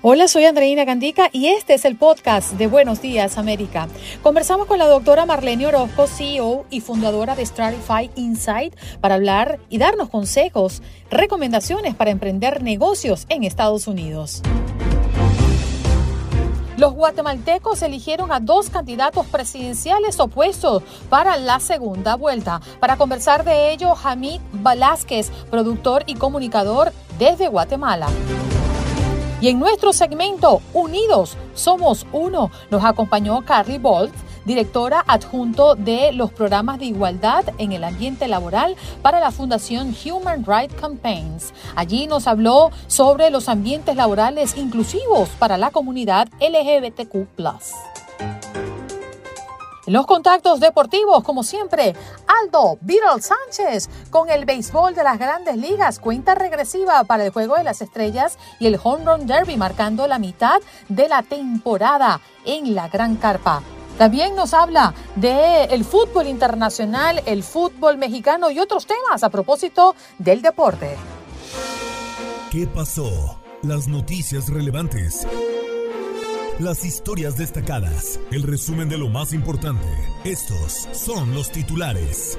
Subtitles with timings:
[0.00, 3.88] Hola, soy Andreina Gandica y este es el podcast de Buenos Días América.
[4.22, 9.78] Conversamos con la doctora Marlene Orozco, CEO y fundadora de Stratify Insight, para hablar y
[9.78, 14.40] darnos consejos, recomendaciones para emprender negocios en Estados Unidos.
[16.76, 22.60] Los guatemaltecos eligieron a dos candidatos presidenciales opuestos para la segunda vuelta.
[22.78, 28.06] Para conversar de ello, Hamid Velázquez, productor y comunicador desde Guatemala.
[29.40, 34.12] Y en nuestro segmento Unidos Somos Uno nos acompañó Carly Bolt,
[34.44, 40.44] directora adjunto de los programas de igualdad en el ambiente laboral para la Fundación Human
[40.44, 41.52] Rights Campaigns.
[41.76, 48.07] Allí nos habló sobre los ambientes laborales inclusivos para la comunidad LGBTQ.
[49.88, 51.94] Los contactos deportivos, como siempre,
[52.26, 57.56] Aldo Viral Sánchez con el béisbol de las grandes ligas, cuenta regresiva para el Juego
[57.56, 62.74] de las Estrellas y el Home Run Derby marcando la mitad de la temporada en
[62.74, 63.62] la Gran Carpa.
[63.96, 69.96] También nos habla del el fútbol internacional, el fútbol mexicano y otros temas a propósito
[70.18, 70.96] del deporte.
[72.50, 73.40] ¿Qué pasó?
[73.62, 75.26] Las noticias relevantes
[76.58, 79.86] las historias destacadas, el resumen de lo más importante.
[80.24, 82.36] Estos son los titulares.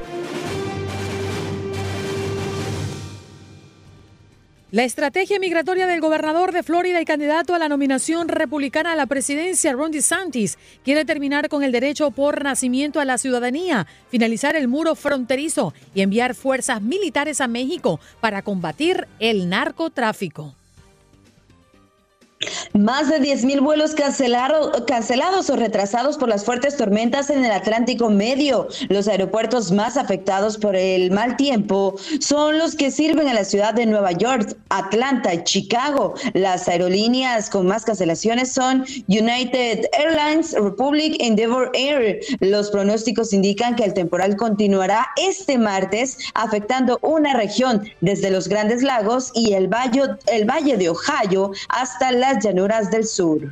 [4.72, 9.08] La estrategia migratoria del gobernador de Florida y candidato a la nominación republicana a la
[9.08, 14.68] presidencia, Ron DeSantis, quiere terminar con el derecho por nacimiento a la ciudadanía, finalizar el
[14.68, 20.59] muro fronterizo y enviar fuerzas militares a México para combatir el narcotráfico.
[22.74, 28.70] Más de 10.000 vuelos cancelados o retrasados por las fuertes tormentas en el Atlántico Medio.
[28.88, 33.74] Los aeropuertos más afectados por el mal tiempo son los que sirven a la ciudad
[33.74, 36.14] de Nueva York, Atlanta Chicago.
[36.34, 42.22] Las aerolíneas con más cancelaciones son United Airlines, Republic, Endeavor Air.
[42.40, 48.82] Los pronósticos indican que el temporal continuará este martes afectando una región desde los Grandes
[48.82, 53.52] Lagos y el Valle, el valle de Ohio hasta la llanuras del sur.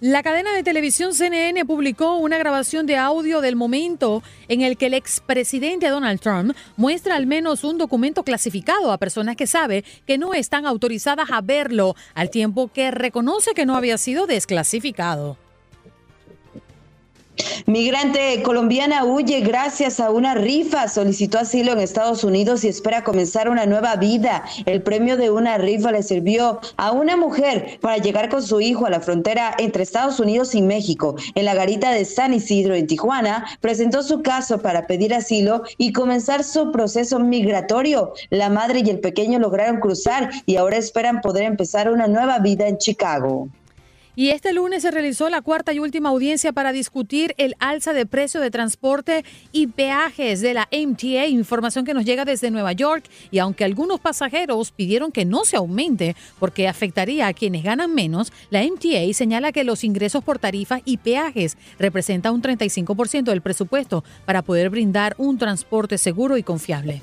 [0.00, 4.86] La cadena de televisión CNN publicó una grabación de audio del momento en el que
[4.86, 10.18] el expresidente Donald Trump muestra al menos un documento clasificado a personas que sabe que
[10.18, 15.38] no están autorizadas a verlo, al tiempo que reconoce que no había sido desclasificado.
[17.66, 23.48] Migrante colombiana huye gracias a una rifa, solicitó asilo en Estados Unidos y espera comenzar
[23.48, 24.44] una nueva vida.
[24.66, 28.86] El premio de una rifa le sirvió a una mujer para llegar con su hijo
[28.86, 31.16] a la frontera entre Estados Unidos y México.
[31.34, 35.92] En la garita de San Isidro, en Tijuana, presentó su caso para pedir asilo y
[35.92, 38.12] comenzar su proceso migratorio.
[38.30, 42.68] La madre y el pequeño lograron cruzar y ahora esperan poder empezar una nueva vida
[42.68, 43.48] en Chicago.
[44.18, 48.06] Y este lunes se realizó la cuarta y última audiencia para discutir el alza de
[48.06, 53.04] precio de transporte y peajes de la MTA, información que nos llega desde Nueva York.
[53.30, 58.32] Y aunque algunos pasajeros pidieron que no se aumente porque afectaría a quienes ganan menos,
[58.48, 64.02] la MTA señala que los ingresos por tarifas y peajes representan un 35% del presupuesto
[64.24, 67.02] para poder brindar un transporte seguro y confiable.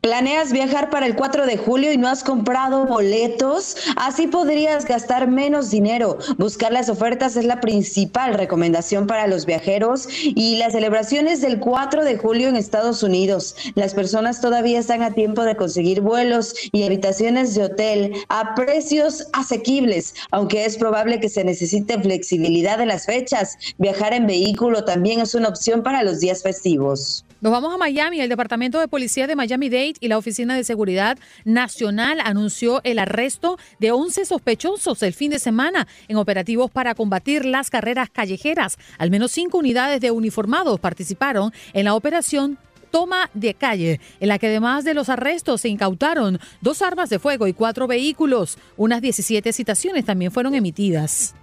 [0.00, 3.76] ¿Planeas viajar para el 4 de julio y no has comprado boletos?
[3.96, 6.18] Así podrías gastar menos dinero.
[6.36, 12.04] Buscar las ofertas es la principal recomendación para los viajeros y las celebraciones del 4
[12.04, 13.54] de julio en Estados Unidos.
[13.76, 19.28] Las personas todavía están a tiempo de conseguir vuelos y habitaciones de hotel a precios
[19.32, 23.56] asequibles, aunque es probable que se necesite flexibilidad de las fechas.
[23.78, 27.24] Viajar en vehículo también es una opción para los días festivos.
[27.40, 28.20] Nos vamos a Miami.
[28.20, 33.58] El Departamento de Policía de Miami-Dade y la Oficina de Seguridad Nacional anunció el arresto
[33.78, 38.76] de 11 sospechosos el fin de semana en operativos para combatir las carreras callejeras.
[38.98, 42.58] Al menos cinco unidades de uniformados participaron en la operación
[42.90, 47.20] toma de calle, en la que además de los arrestos se incautaron dos armas de
[47.20, 48.58] fuego y cuatro vehículos.
[48.76, 51.36] Unas 17 citaciones también fueron emitidas.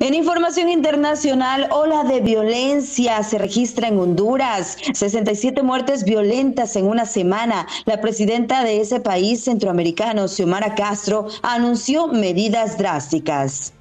[0.00, 4.78] En información internacional, ola de violencia se registra en Honduras.
[4.94, 7.66] 67 muertes violentas en una semana.
[7.84, 13.74] La presidenta de ese país centroamericano, Xiomara Castro, anunció medidas drásticas.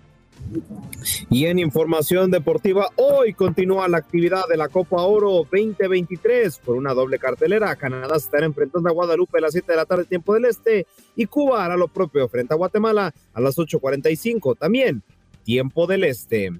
[1.29, 6.93] Y en información deportiva, hoy continúa la actividad de la Copa Oro 2023 por una
[6.93, 7.75] doble cartelera.
[7.77, 10.85] Canadá estará enfrentando a Guadalupe a las 7 de la tarde, tiempo del este,
[11.15, 15.01] y Cuba hará lo propio frente a Guatemala a las 8.45, también
[15.43, 16.51] tiempo del este.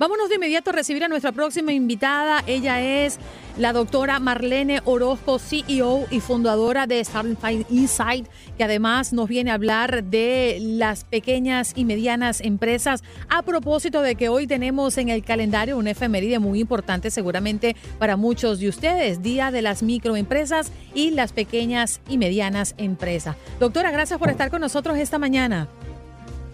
[0.00, 2.42] Vámonos de inmediato a recibir a nuestra próxima invitada.
[2.46, 3.18] Ella es
[3.58, 8.26] la doctora Marlene Orozco, CEO y fundadora de Starting Insight,
[8.56, 13.04] que además nos viene a hablar de las pequeñas y medianas empresas.
[13.28, 18.16] A propósito de que hoy tenemos en el calendario una efeméride muy importante, seguramente para
[18.16, 23.36] muchos de ustedes, Día de las Microempresas y las Pequeñas y Medianas Empresas.
[23.58, 25.68] Doctora, gracias por estar con nosotros esta mañana.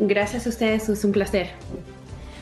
[0.00, 1.50] Gracias a ustedes, es un placer.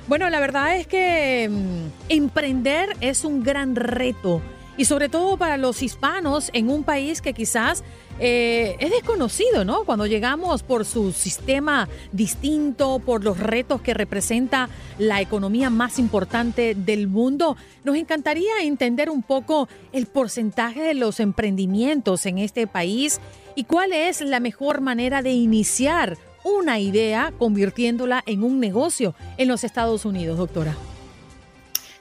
[0.06, 4.42] Bueno, la verdad es que mm, emprender es un gran reto
[4.76, 7.84] y sobre todo para los hispanos en un país que quizás
[8.18, 9.84] eh, es desconocido, ¿no?
[9.84, 14.68] Cuando llegamos por su sistema distinto, por los retos que representa
[14.98, 21.18] la economía más importante del mundo, nos encantaría entender un poco el porcentaje de los
[21.18, 23.20] emprendimientos en este país
[23.54, 29.48] y cuál es la mejor manera de iniciar una idea convirtiéndola en un negocio en
[29.48, 30.76] los Estados Unidos, doctora?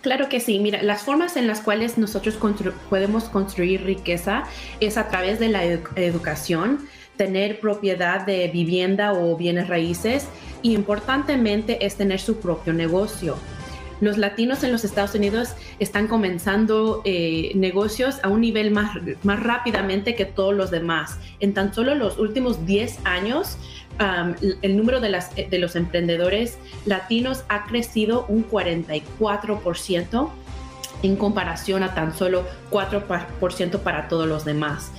[0.01, 0.59] Claro que sí.
[0.59, 2.37] Mira, las formas en las cuales nosotros
[2.89, 4.43] podemos construir riqueza
[4.81, 6.79] es a través de la educación,
[7.15, 10.27] tener propiedad de vivienda o bienes raíces
[10.61, 13.37] y importantemente es tener su propio negocio.
[14.01, 19.41] Los latinos en los Estados Unidos están comenzando eh, negocios a un nivel más, más
[19.41, 21.17] rápidamente que todos los demás.
[21.39, 23.57] En tan solo los últimos 10 años,
[23.99, 30.29] el número de, las, de los emprendedores latinos ha crecido un 44%
[31.03, 34.91] en comparación a tan solo 4% para todos los demás.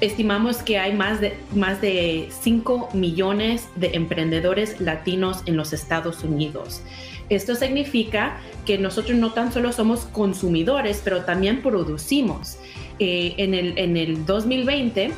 [0.00, 6.24] estimamos que hay más de, más de 5 millones de emprendedores latinos en los Estados
[6.24, 6.82] Unidos.
[7.28, 12.58] Esto significa que nosotros no tan solo somos consumidores, pero también producimos.
[12.98, 15.10] Eh, en, el, en el 2020,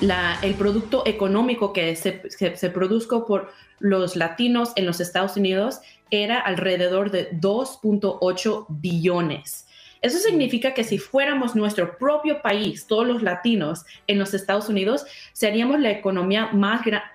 [0.00, 5.80] el producto económico que se, se, produjo por los latinos en los Estados Unidos
[6.10, 9.66] era alrededor de 2.8 billones.
[10.04, 15.06] Eso significa que si fuéramos nuestro propio país, todos los latinos en los Estados Unidos,
[15.32, 16.50] seríamos la economía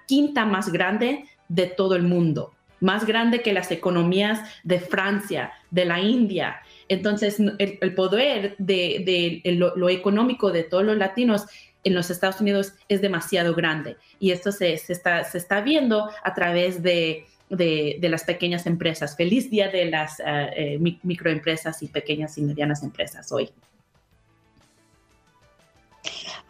[0.07, 5.85] quinta más grande de todo el mundo, más grande que las economías de Francia, de
[5.85, 6.61] la India.
[6.87, 11.45] Entonces, el, poder de, lo, económico de todos los latinos
[11.83, 16.33] en los Estados Unidos es demasiado grande y esto se, está, se está viendo a
[16.33, 19.15] través de, las pequeñas empresas.
[19.15, 23.49] Feliz día de las eh, microempresas y pequeñas y medianas empresas hoy.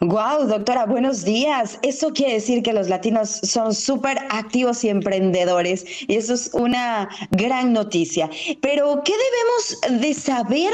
[0.02, 1.78] Wow, doctora, buenos días.
[1.82, 7.10] Eso quiere decir que los latinos son súper activos y emprendedores y eso es una
[7.32, 8.30] gran noticia.
[8.62, 10.72] Pero, ¿qué debemos de saber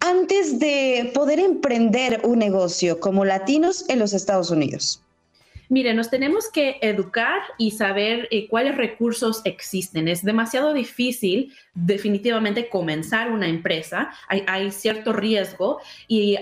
[0.00, 5.02] antes de poder emprender un negocio como latinos en los Estados Unidos?
[5.70, 10.08] Mire, nos tenemos que educar y saber eh, cuáles recursos existen.
[10.08, 14.10] Es demasiado difícil definitivamente comenzar una empresa.
[14.28, 16.36] Hay, cierto riesgo y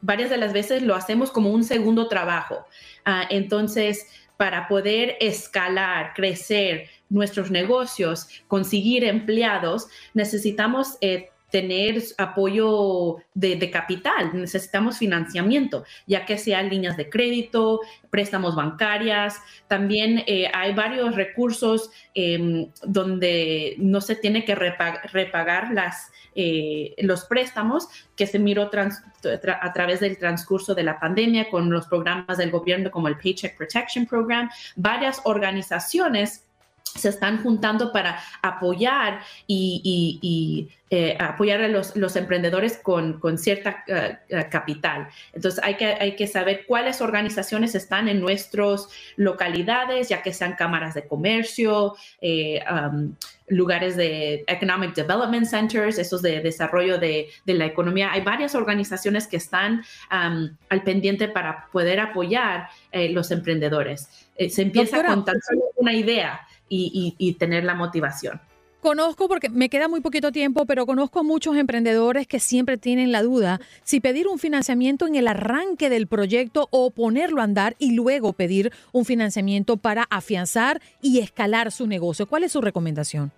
[0.00, 2.64] varias de las veces lo hacemos como un segundo trabajo.
[3.04, 4.06] Ah, entonces,
[4.36, 14.96] para poder escalar, crecer nuestros negocios, conseguir empleados, necesitamos eh, tener apoyo de, capital, necesitamos
[14.96, 19.38] financiamiento, ya que sean líneas de crédito, préstamos bancarias.
[19.68, 27.26] También eh, hay varios recursos em, donde no se tiene que repagar las, eh, los
[27.26, 32.50] préstamos que se miró a través del transcurso de la pandemia con los programas del
[32.50, 34.48] gobierno como el Paycheck Protection Program.
[34.74, 36.46] Varias organizaciones
[36.94, 44.46] se están juntando para apoyar y, eh, apoyar a los, emprendedores con, cierta eh, eh,
[44.50, 45.08] capital.
[45.32, 50.54] Entonces hay que, hay que saber cuáles organizaciones están en nuestras localidades, ya que sean
[50.54, 53.14] cámaras de comercio, um,
[53.48, 58.12] lugares de Economic Development Centers, esos de desarrollo de, la economía.
[58.12, 64.08] Hay varias organizaciones que están um, al pendiente para poder apoyar los emprendedores.
[64.50, 68.40] se empieza con tan solo una idea y, tener la motivación.
[68.80, 73.12] Conozco, porque me queda muy poquito tiempo, pero conozco a muchos emprendedores que siempre tienen
[73.12, 77.76] la duda si pedir un financiamiento en el arranque del proyecto o ponerlo a andar
[77.78, 82.26] y luego pedir un financiamiento para afianzar y escalar su negocio.
[82.26, 83.30] ¿Cuál es su recomendación?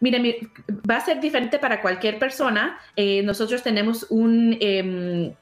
[0.00, 0.40] Mire,
[0.90, 2.78] va a ser diferente para cualquier persona.
[2.96, 4.58] Eh, nosotros tenemos un...
[4.60, 5.32] Em,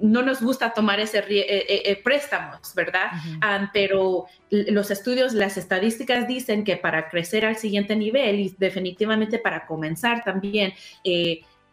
[0.00, 3.06] no nos gusta tomar ese eh, eh, préstamos, ¿verdad?
[3.40, 9.38] Ah, pero los estudios, las estadísticas dicen que para crecer al siguiente nivel y definitivamente
[9.38, 10.72] para comenzar también,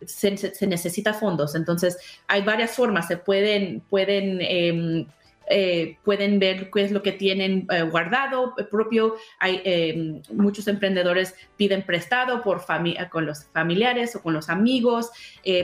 [0.05, 1.55] se, se, necesita fondos.
[1.55, 1.97] Entonces,
[2.27, 3.07] hay varias formas.
[3.07, 5.05] Se pueden, pueden em,
[5.51, 9.15] eh, pueden ver qué es lo que tienen eh, guardado eh, propio.
[9.39, 12.63] Hay muchos emprendedores piden prestado por
[13.09, 15.09] con los familiares o con los amigos,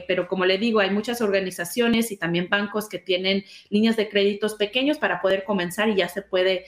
[0.08, 4.56] pero como le digo, hay muchas organizaciones y también bancos que tienen líneas de créditos
[4.56, 6.66] pequeños para poder comenzar y ya se puede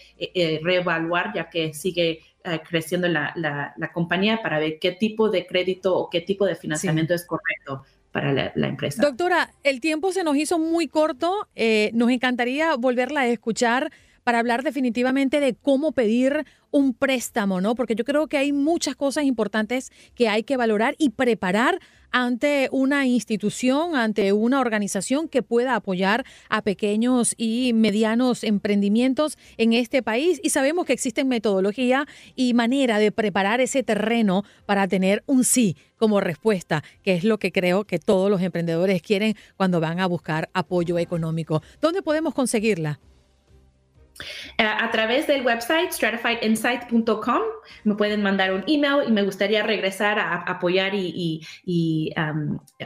[0.61, 2.21] reevaluar ya que sigue
[2.69, 7.13] creciendo la, la, compañía para ver qué tipo de crédito o qué tipo de financiamiento
[7.13, 7.83] es correcto
[8.17, 8.99] para la, empresa.
[9.03, 11.47] Doctora, el tiempo se nos hizo muy corto.
[11.55, 13.91] Eh, nos encantaría volverla a escuchar
[14.27, 17.75] para hablar definitivamente de cómo pedir un préstamo, ¿no?
[17.75, 21.79] Porque yo creo que hay muchas cosas importantes que hay que valorar y preparar
[22.11, 29.71] ante una institución, ante una organización que pueda apoyar a pequeños y medianos emprendimientos en
[29.71, 30.41] este país.
[30.43, 32.05] Y sabemos que existen metodología
[32.35, 37.37] y manera de preparar ese terreno para tener un sí como respuesta, que es lo
[37.37, 41.61] que creo que todos los emprendedores quieren cuando van a buscar apoyo económico.
[41.79, 42.99] ¿Dónde podemos conseguirla?
[44.57, 47.41] Eh, a través del website stratifiedinsight.com
[47.83, 52.13] me pueden mandar un email y me gustaría regresar a, apoyar y,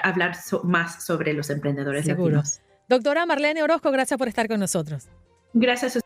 [0.03, 2.43] hablar más sobre los emprendedores Seguro.
[2.87, 5.07] Doctora Marlene Orozco, gracias por estar con nosotros.
[5.53, 5.99] Gracias.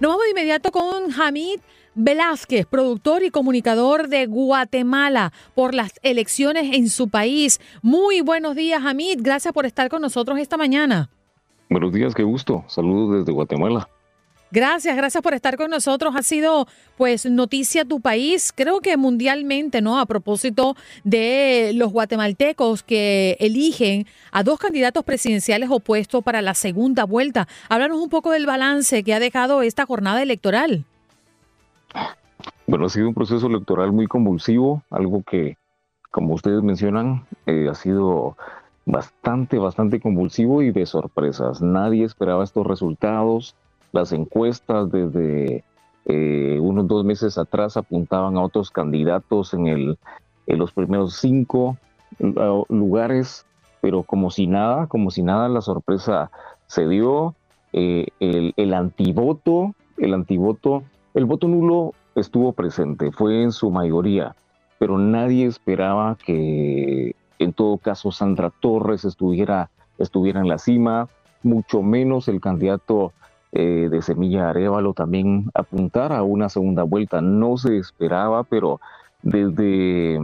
[0.00, 1.60] Nos vamos de inmediato con Hamid
[2.02, 7.60] Velázquez, productor y comunicador de Guatemala por las elecciones en su país.
[7.82, 9.18] Muy buenos días, Hamid.
[9.20, 11.10] Gracias por estar con nosotros esta mañana.
[11.68, 12.64] Buenos días, qué gusto.
[12.68, 13.86] Saludos desde Guatemala.
[14.50, 16.14] Gracias, gracias por estar con nosotros.
[16.16, 16.66] Ha sido
[16.96, 20.00] pues noticia tu país, creo que mundialmente, ¿no?
[20.00, 27.04] A propósito de los guatemaltecos que eligen a dos candidatos presidenciales opuestos para la segunda
[27.04, 27.46] vuelta.
[27.68, 30.86] Háblanos un poco del balance que ha dejado esta jornada electoral.
[32.66, 35.56] Bueno, ha sido un proceso electoral muy convulsivo, algo que,
[36.10, 38.36] como ustedes mencionan, eh, ha sido
[38.86, 41.60] bastante, bastante convulsivo y de sorpresas.
[41.60, 43.56] Nadie esperaba estos resultados.
[43.92, 45.64] Las encuestas desde
[46.06, 49.98] eh, unos dos meses atrás apuntaban a otros candidatos en, el,
[50.46, 51.76] en los primeros cinco
[52.68, 53.46] lugares,
[53.80, 56.30] pero como si nada, como si nada, la sorpresa
[56.66, 57.34] se dio.
[57.72, 60.82] Eh, el antivoto, el antivoto
[61.14, 64.34] el voto nulo estuvo presente, fue en su mayoría,
[64.78, 71.08] pero nadie esperaba que en todo caso Sandra Torres estuviera, estuviera en la cima,
[71.42, 73.12] mucho menos el candidato
[73.52, 77.20] eh, de Semilla Arevalo también apuntara a una segunda vuelta.
[77.20, 78.80] No se esperaba, pero
[79.22, 80.16] desde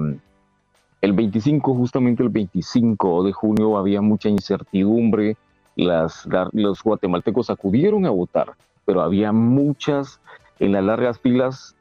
[1.00, 5.36] el 25, justamente el 25 de junio, había mucha incertidumbre.
[5.74, 8.54] Las, los guatemaltecos acudieron a votar,
[8.86, 10.20] pero había muchas
[10.58, 11.75] en las largas filas,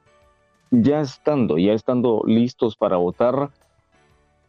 [0.71, 3.49] ya estando, ya estando listos para votar,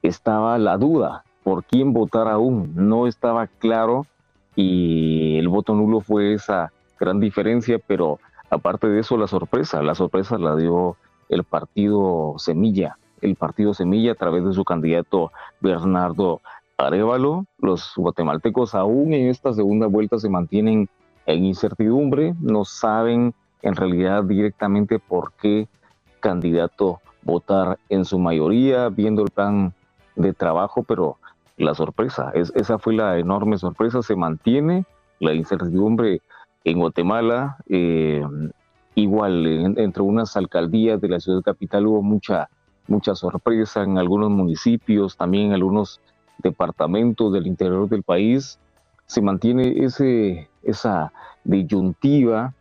[0.02, 2.72] estaba la duda por quién votar aún.
[2.74, 4.06] No estaba claro
[4.54, 8.18] y el voto nulo fue esa gran diferencia, pero
[8.50, 10.96] aparte de eso, la sorpresa, la sorpresa la dio
[11.28, 16.40] el partido Semilla, el partido Semilla a través de su candidato Bernardo
[16.78, 17.46] Arevalo.
[17.58, 20.88] Los guatemaltecos aún en esta segunda vuelta se mantienen
[21.26, 25.68] en incertidumbre, no saben en realidad directamente por qué
[26.26, 29.72] candidato votar en su mayoría, viendo el plan
[30.16, 31.18] de trabajo, pero
[31.56, 34.84] la sorpresa, es, esa fue la enorme sorpresa, se mantiene
[35.20, 36.20] la incertidumbre
[36.64, 38.24] en Guatemala, eh,
[38.96, 39.46] igual
[39.78, 42.48] entre unas alcaldías de la ciudad capital hubo mucha,
[42.88, 46.00] mucha sorpresa en algunos municipios, también en algunos
[46.38, 48.58] departamentos del interior del país,
[49.06, 51.12] se mantiene ese, esa
[51.44, 52.52] disyuntiva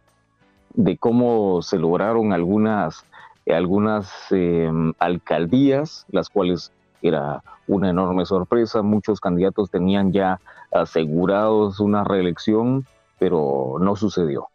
[0.76, 3.06] de cómo se lograron algunas,
[3.54, 6.72] algunas em, alcaldías, las cuales
[7.02, 8.82] era una enorme sorpresa.
[8.82, 10.40] Muchos candidatos tenían ya
[10.72, 12.86] asegurados una reelección,
[13.20, 14.50] pero no sucedió.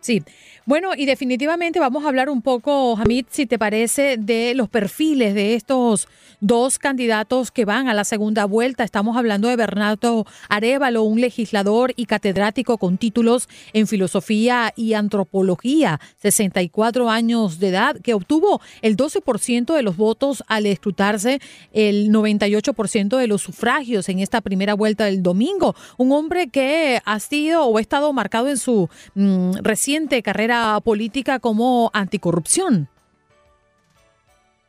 [0.00, 0.22] Sí,
[0.66, 5.34] Bueno, y definitivamente vamos a hablar un poco, Hamid, si te parece, de los perfiles
[5.34, 6.06] de estos
[6.40, 8.84] dos candidatos que van a la segunda vuelta.
[8.84, 15.98] Estamos hablando de Bernardo Arevalo, un legislador y catedrático con títulos en filosofía y antropología,
[16.18, 21.40] 64 años de edad, que obtuvo el 12% de los votos al escrutarse
[21.72, 25.74] el 98% de los sufragios en esta primera vuelta del domingo.
[25.96, 30.49] Un hombre que ha sido o ha estado marcado en su mm, reciente carrera
[30.82, 32.88] política como anticorrupción.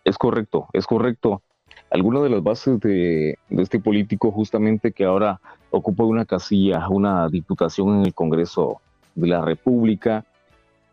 [0.03, 1.41] Es correcto, es correcto.
[1.89, 7.99] Algunas de las bases de, este político justamente que ahora ocupa una casilla, una diputación
[7.99, 8.81] en el Congreso
[9.15, 10.25] de la República,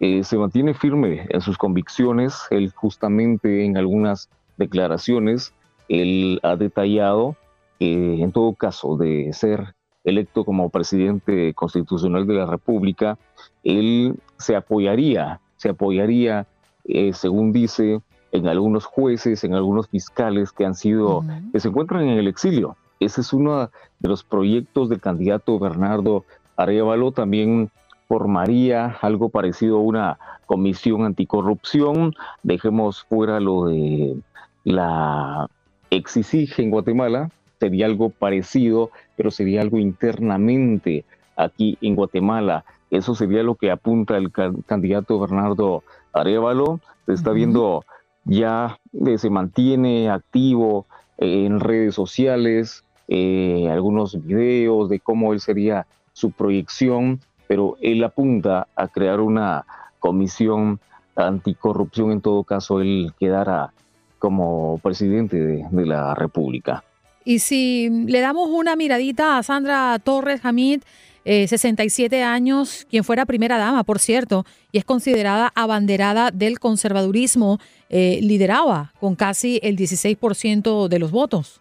[0.01, 2.41] eh, se mantiene firme en sus convicciones.
[2.51, 5.53] Él justamente en algunas declaraciones,
[5.89, 7.37] él ha detallado
[7.79, 13.19] que en todo caso de ser electo como presidente constitucional de la República,
[13.63, 16.47] él se apoyaría, se apoyaría,
[16.85, 18.01] eh, según dice,
[18.33, 22.77] en algunos jueces, en algunos fiscales que han sido, que se encuentran en el exilio.
[23.01, 26.25] Ese es uno de los proyectos del candidato Bernardo
[26.57, 27.13] Arevalo.
[27.13, 27.71] También
[28.09, 32.15] formaría algo parecido a una comisión anticorrupción.
[32.43, 34.17] Dejemos fuera lo de
[34.65, 35.49] la
[35.91, 37.31] exige en Guatemala,
[37.61, 41.05] sería algo parecido, pero sería algo internamente
[41.37, 42.65] aquí en Guatemala.
[42.91, 46.81] Eso sería lo que apunta el candidato Bernardo Arevalo.
[47.07, 47.85] Se está viendo
[48.25, 50.87] ya, eh, se mantiene activo
[51.19, 58.69] en redes sociales, eh, algunos videos de cómo él sería su proyección, pero él apunta
[58.77, 59.65] a crear una
[59.99, 60.81] comisión
[61.17, 63.73] anticorrupción, en todo caso él quedara
[64.19, 66.85] como presidente de la República.
[67.29, 70.81] Y si le damos una miradita a Sandra Torres Hamid,
[71.27, 77.59] 67 eh, años, quien fuera primera dama, por cierto, y es considerada abanderada del conservadurismo,
[77.91, 81.61] eh, lideraba con casi el 16% de los votos.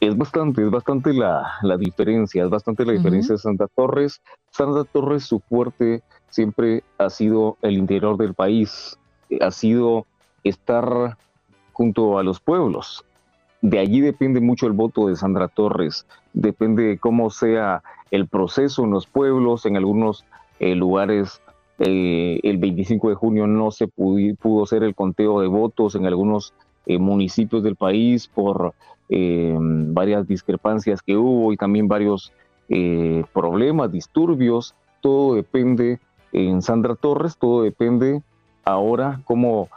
[0.00, 4.20] Es bastante, es bastante la, diferencia, es bastante la diferencia de Sandra Torres.
[4.50, 8.98] Sandra Torres, su fuerte siempre ha sido el interior del país,
[9.40, 10.04] ha sido
[10.44, 11.16] estar
[11.72, 13.02] junto a los pueblos,
[13.62, 18.84] de allí depende mucho el voto de Sandra Torres, depende de cómo sea el proceso
[18.84, 20.24] en los pueblos, en algunos
[20.58, 21.40] eh, lugares
[21.78, 26.52] eh, el 25 de junio no se pudo, hacer el conteo de votos en algunos
[26.86, 28.74] eh, municipios del país por
[29.12, 32.32] varias discrepancias que hubo y también varios
[33.32, 34.76] problemas, disturbios.
[35.00, 35.98] Todo depende
[36.32, 38.22] en Sandra Torres, todo depende
[38.64, 39.68] ahora cómo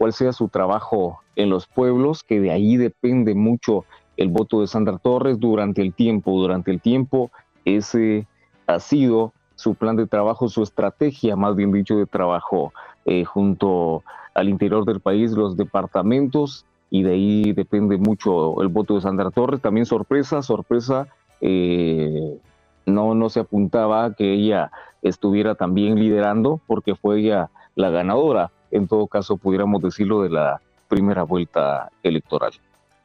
[0.00, 3.84] cuál sea su trabajo en los pueblos, que de ahí depende mucho
[4.16, 6.40] el voto de Sandra Torres durante el tiempo.
[6.40, 7.30] Durante el tiempo,
[7.66, 8.26] ese
[8.66, 12.72] ha sido su plan de trabajo, su estrategia, más bien dicho, de trabajo
[13.04, 18.94] eh, junto al interior del país, los departamentos, y de ahí depende mucho el voto
[18.94, 19.60] de Sandra Torres.
[19.60, 21.08] También sorpresa, sorpresa,
[21.42, 22.38] eh,
[22.86, 24.70] no, no se apuntaba que ella
[25.02, 30.60] estuviera también liderando, porque fue ella la ganadora en todo caso pudiéramos decirlo de la
[30.88, 32.52] primera vuelta electoral.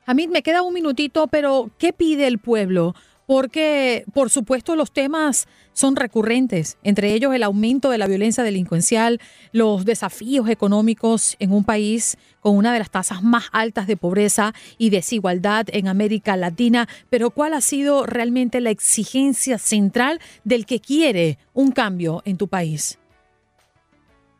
[0.06, 2.94] Hamid, me queda un minutito, pero ¿qué pide el pueblo?
[3.28, 9.20] Porque, por supuesto, los temas son recurrentes, entre ellos el aumento de la violencia delincuencial,
[9.52, 14.54] los desafíos económicos en un país con una de las tasas más altas de pobreza
[14.78, 16.88] y desigualdad en América Latina.
[17.10, 22.48] Pero ¿cuál ha sido realmente la exigencia central del que quiere un cambio en tu
[22.48, 23.00] país?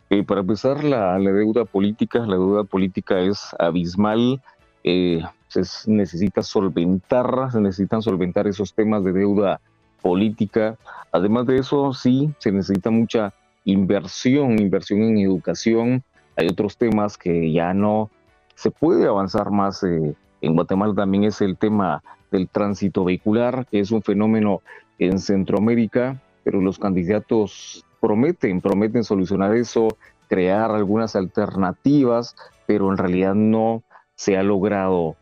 [0.10, 4.42] Eh, para empezar, la, deuda política, la deuda política es abismal.
[4.84, 9.62] Eh, se necesita solventar, se necesitan solventar esos temas de deuda
[10.02, 10.78] política.
[11.12, 16.04] Además de eso, sí, se necesita mucha inversión, inversión en educación.
[16.36, 18.12] Hay otros temas que ya no
[18.56, 19.84] se puede avanzar más.
[19.84, 24.62] Eh, en Guatemala también es el tema del tránsito vehicular, que es un fenómeno
[25.00, 29.88] en Centroamérica, pero los candidatos prometen, prometen solucionar eso,
[30.28, 32.36] crear algunas alternativas,
[32.68, 33.82] pero en realidad no
[34.14, 35.16] se ha logrado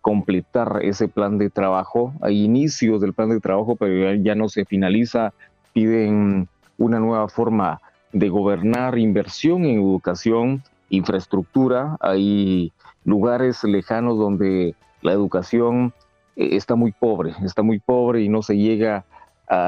[0.00, 2.14] completar ese plan de trabajo.
[2.22, 5.34] Hay inicios del plan de trabajo, pero ya no se finaliza.
[5.74, 6.48] Piden
[6.78, 7.82] una nueva forma
[8.14, 11.98] de gobernar, inversión en educación, infraestructura.
[12.00, 12.72] Hay
[13.04, 15.92] lugares lejanos donde la educación
[16.36, 19.04] eh, está muy pobre, está muy pobre y no se llega a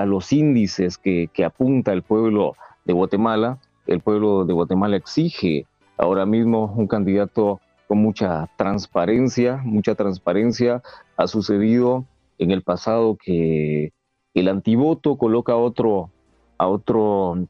[0.07, 3.59] los índices que, apunta el pueblo de Guatemala.
[3.87, 5.67] El pueblo de Guatemala exige
[5.97, 10.83] ahora mismo un candidato con mucha transparencia, mucha transparencia.
[11.17, 12.05] Ha sucedido
[12.39, 13.93] en el pasado que
[14.35, 16.11] el antivoto coloca a otro,
[16.59, 17.47] a otro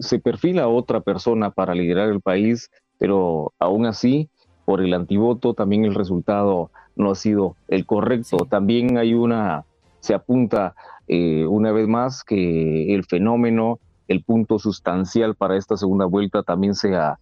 [0.00, 4.28] se perfila otra persona para liderar el país, pero aún así,
[4.64, 8.38] por el antivoto, también el resultado no ha sido el correcto.
[8.48, 9.64] También hay una,
[10.00, 10.74] se apunta
[11.12, 16.76] eh, una vez más que el fenómeno, el punto sustancial para esta segunda vuelta también
[16.76, 17.18] sea,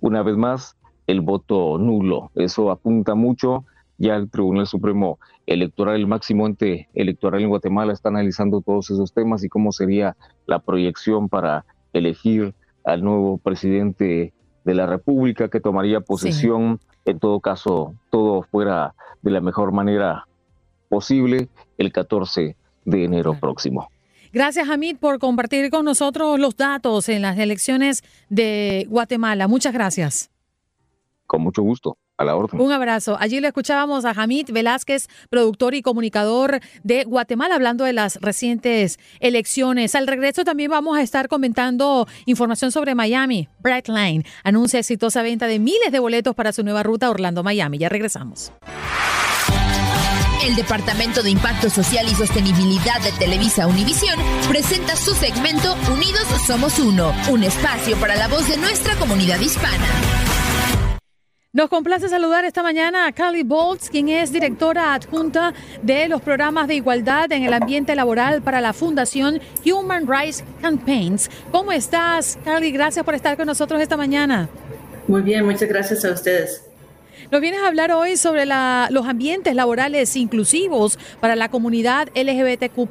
[0.00, 0.76] una vez más,
[1.08, 2.30] el voto nulo.
[2.36, 3.64] Eso apunta mucho.
[3.98, 9.12] Ya el Tribunal Supremo Electoral, el máximo ente electoral en Guatemala, está analizando todos esos
[9.12, 14.32] temas y cómo sería la proyección para elegir al nuevo presidente
[14.64, 16.78] de la República que tomaría posesión.
[17.04, 20.28] En todo caso, todo fuera de la mejor manera
[20.88, 23.88] posible el 14 de enero próximo.
[24.32, 29.46] Gracias, Hamid, por compartir con nosotros los datos en las elecciones de Guatemala.
[29.46, 30.30] Muchas gracias.
[31.26, 31.98] Con mucho gusto.
[32.18, 32.60] A la orden.
[32.60, 33.16] Un abrazo.
[33.18, 38.98] Allí le escuchábamos a Hamid Velázquez, productor y comunicador de Guatemala, hablando de las recientes
[39.18, 39.94] elecciones.
[39.94, 43.48] Al regreso también vamos a estar comentando información sobre Miami.
[43.60, 47.78] Brightline anuncia exitosa venta de miles de boletos para su nueva ruta Orlando-Miami.
[47.78, 48.52] Ya regresamos.
[50.44, 56.80] El Departamento de Impacto Social y Sostenibilidad de Televisa Univisión presenta su segmento Unidos Somos
[56.80, 59.86] Uno, un espacio para la voz de nuestra comunidad hispana.
[61.52, 66.66] Nos complace saludar esta mañana a Carly Boltz, quien es directora adjunta de los programas
[66.66, 71.30] de igualdad en el ambiente laboral para la Fundación Human Rights Campaigns.
[71.52, 72.72] ¿Cómo estás, Carly?
[72.72, 74.48] Gracias por estar con nosotros esta mañana.
[75.06, 76.71] Muy bien, muchas gracias a ustedes.
[77.32, 82.90] Nos vienes a hablar hoy sobre los ambientes laborales inclusivos para la comunidad LGBTQ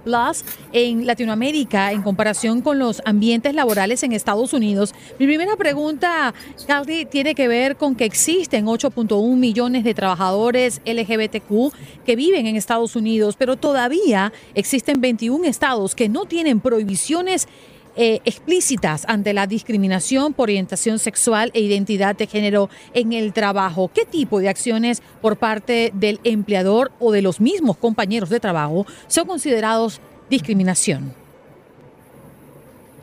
[0.73, 4.95] en Latinoamérica en comparación con los ambientes laborales en Estados Unidos.
[5.19, 6.33] Mi primera pregunta,
[6.65, 12.55] Caldi, tiene que ver con que existen 8.1 millones de trabajadores LGBTQ que viven en
[12.55, 17.47] Estados Unidos, pero todavía existen 21 estados que no tienen prohibiciones
[17.95, 23.91] eh, explícitas ante la discriminación por orientación sexual e identidad de género en el trabajo.
[23.93, 28.85] ¿Qué tipo de acciones por parte del empleador o de los mismos compañeros de trabajo
[29.07, 29.99] son considerados
[30.29, 31.13] discriminación?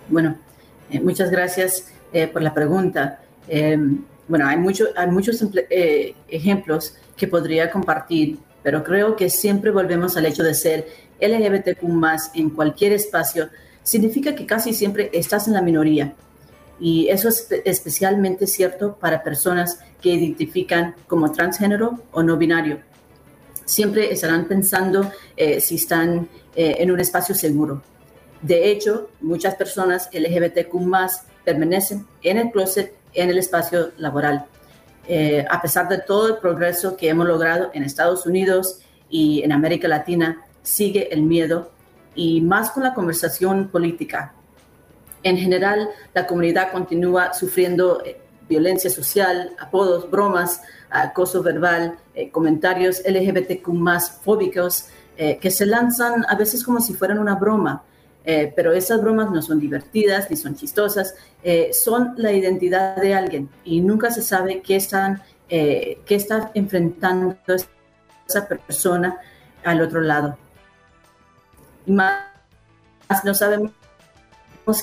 [0.09, 0.39] Bueno,
[0.91, 3.21] eh, muchas gracias eh, por la pregunta.
[4.27, 5.43] bueno, hay, mucho, hay muchos
[6.29, 10.87] ejemplos que podría compartir, pero creo que siempre volvemos al hecho de ser
[11.21, 13.49] LGBTQ más en cualquier espacio
[13.89, 16.13] significa que casi siempre estás en la minoría.
[16.79, 22.81] Y eso es especialmente cierto para personas que identifican como transgénero o no binario.
[23.65, 27.83] Siempre estarán pensando eh, si están eh, en un espacio seguro.
[28.43, 30.71] De hecho, muchas personas LGBTQ
[31.43, 34.45] permanecen en el closet, en el espacio laboral.
[35.09, 39.53] Eh, a pesar de todo el progreso que hemos logrado en Estados Unidos y en
[39.53, 41.71] América Latina, sigue el miedo
[42.19, 44.35] y más con la conversación política.
[45.23, 53.03] En general, la comunidad continúa sufriendo eh, violencia social, apodos, bromas, acoso verbal, eh, comentarios
[53.07, 57.85] LGBTQ más fóbicos eh, que se lanzan a veces como si fueran una broma.
[58.57, 61.15] pero esas bromas no son divertidas ni son chistosas,
[61.73, 67.39] son la identidad de alguien y nunca se sabe qué, están, qué está enfrentando
[68.27, 69.17] esa persona
[69.65, 70.37] al otro lado
[71.89, 72.29] más
[73.25, 73.73] no sabemos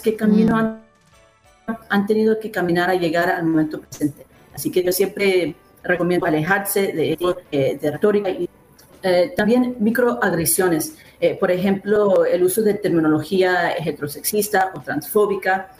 [0.03, 1.71] qué camino mm.
[1.89, 4.25] han, tenido que caminar a llegar al momento presente.
[4.53, 7.17] Así que yo siempre recomiendo alejarse de,
[7.51, 8.49] eh, de retórica y
[9.03, 10.95] eh, también microagresiones.
[11.19, 15.71] Eh, por ejemplo, el uso de terminología heterosexista o transfóbica,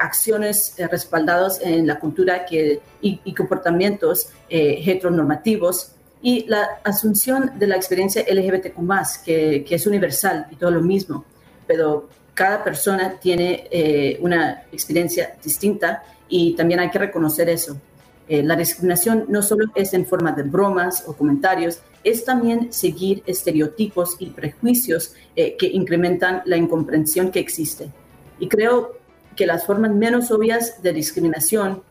[0.00, 8.24] acciones respaldadas en la cultura que, y, comportamientos heteronormativos y la asunción de la experiencia
[8.28, 11.24] LGBTQ, que, es universal y todo lo mismo,
[11.66, 17.80] pero cada persona tiene eh, una experiencia distinta y también hay que reconocer eso.
[18.28, 23.22] Eh, la discriminación no solo es en forma de bromas o comentarios, es también seguir
[23.26, 27.90] estereotipos y prejuicios eh, que incrementan la incomprensión que existe.
[28.38, 28.98] Y creo
[29.34, 31.82] que las formas menos obvias de discriminación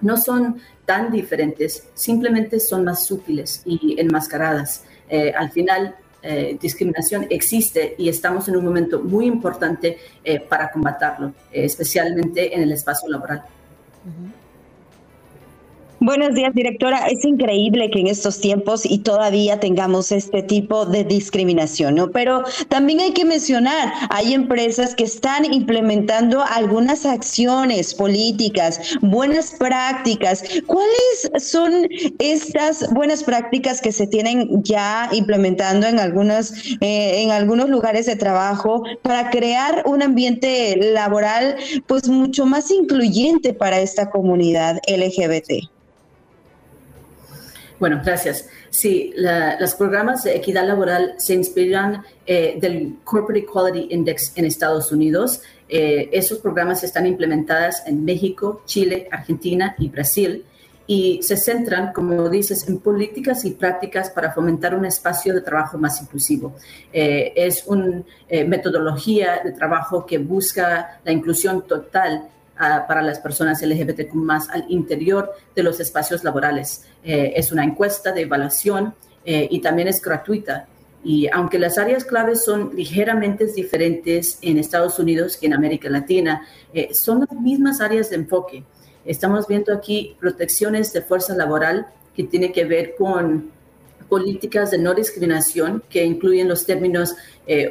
[0.00, 4.84] no son tan diferentes, simplemente son más sutiles y enmascaradas.
[5.08, 10.70] Eh, al final, eh, discriminación existe y estamos en un momento muy importante eh, para
[10.70, 13.44] combatarlo, especialmente en el espacio laboral.
[16.00, 17.06] Buenos días, directora.
[17.06, 22.10] Es increíble que en estos tiempos y todavía tengamos este tipo de discriminación, ¿no?
[22.10, 30.42] Pero también hay que mencionar, hay empresas que están implementando algunas acciones políticas, buenas prácticas.
[30.66, 31.86] ¿Cuáles son
[32.18, 38.16] estas buenas prácticas que se tienen ya implementando en algunos, eh, en algunos lugares de
[38.16, 45.70] trabajo para crear un ambiente laboral pues mucho más incluyente para esta comunidad LGBT?
[47.80, 48.48] Bueno, gracias.
[48.70, 49.12] Sí,
[49.58, 55.42] los programas de equidad laboral se inspiran eh, del Corporate Equality Index en Estados Unidos.
[55.68, 60.44] Eh, esos programas están implementados en México, Chile, Argentina y Brasil
[60.86, 65.78] y se centran, como dices, en políticas y prácticas para fomentar un espacio de trabajo
[65.78, 66.54] más inclusivo.
[66.92, 68.02] Eh, es una
[68.46, 75.32] metodología de trabajo que busca la inclusión total para las personas LGBTQ más al interior
[75.54, 76.84] de los espacios laborales.
[77.02, 80.66] Eh, es una encuesta de evaluación eh, y también es gratuita.
[81.02, 86.46] Y aunque las áreas claves son ligeramente diferentes en Estados Unidos que en América Latina,
[86.72, 88.64] eh, son las mismas áreas de enfoque.
[89.04, 91.86] Estamos viendo aquí protecciones de fuerza laboral
[92.16, 93.50] que tiene que ver con
[94.14, 97.16] políticas de no discriminación que incluyen los términos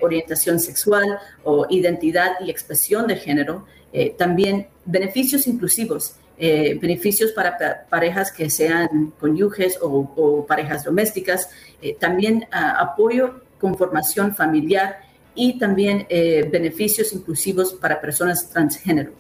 [0.02, 1.08] orientación sexual
[1.44, 8.50] o identidad y expresión de género, eh, también beneficios inclusivos, eh, beneficios para parejas que
[8.50, 14.98] sean cónyuges o, parejas domésticas, eh, también ah, apoyo con formación familiar
[15.36, 16.06] y también
[16.52, 19.14] beneficios inclusivos para personas transgénero.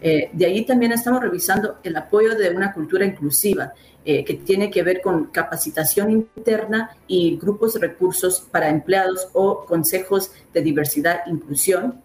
[0.00, 3.74] de ahí también estamos revisando el apoyo de una cultura inclusiva.
[4.02, 10.32] Que tiene que ver con capacitación interna y grupos de recursos para empleados o consejos
[10.54, 12.00] de diversidad e inclusión,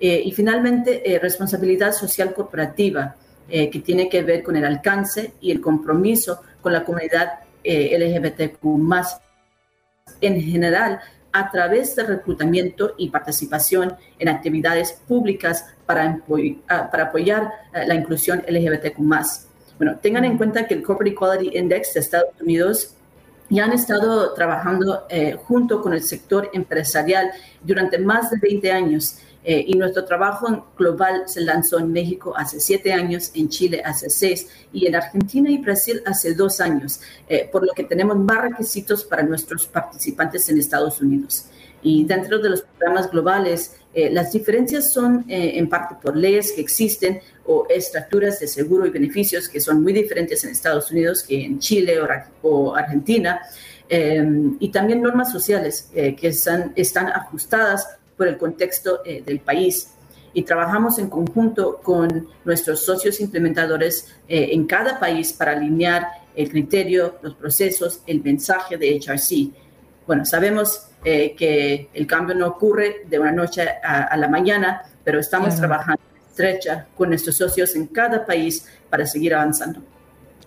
[0.00, 3.16] eh, y finalmente, eh, responsabilidad social corporativa,
[3.48, 8.64] eh, que tiene que ver con el alcance y el compromiso con la comunidad LGBTQ
[10.20, 11.00] en general
[11.32, 16.22] a través de reclutamiento y participación en actividades públicas para,
[16.68, 18.98] ah, para apoyar la inclusión LGBTQ
[19.78, 22.94] Bueno, tengan en cuenta que el Corporate Equality Index de Estados Unidos
[23.48, 25.06] ya han estado trabajando
[25.44, 27.30] junto con el sector empresarial
[27.62, 32.60] durante más de 20 años eh, y nuestro trabajo global se lanzó en México hace
[32.60, 37.48] siete años, en Chile hace seis y en Argentina y Brasil hace dos años, eh,
[37.50, 41.46] por lo que tenemos más requisitos para nuestros participantes en Estados Unidos.
[41.82, 46.60] Y dentro de los programas globales, eh, las diferencias son en parte por leyes que
[46.60, 51.44] existen o estructuras de seguro y beneficios que son muy diferentes en Estados Unidos que
[51.44, 51.98] en Chile
[52.42, 53.40] o, Argentina.
[53.90, 59.94] y también normas sociales que están, están ajustadas por el contexto eh, del país.
[60.34, 66.06] Y trabajamos en conjunto con nuestros socios implementadores eh, en cada país para alinear
[66.36, 69.50] el criterio, los procesos, el mensaje de HRC.
[70.06, 75.18] Bueno, sabemos eh, que el cambio no ocurre de una noche a, la mañana, pero
[75.20, 76.00] estamos trabajando
[76.38, 79.80] estrecha con nuestros socios en cada país para seguir avanzando.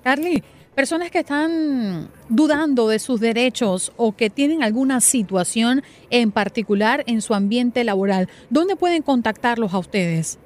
[0.03, 7.03] Carly, Personas que están dudando de sus derechos o que tienen alguna situación en particular
[7.07, 10.39] en su ambiente laboral, ¿dónde pueden contactarlos a ustedes?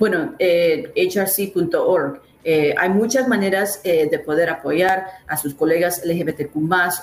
[0.00, 2.20] Bueno, eh, hrc.org.
[2.42, 6.56] Eh, hay muchas maneras eh, de poder apoyar a sus colegas LGBTQ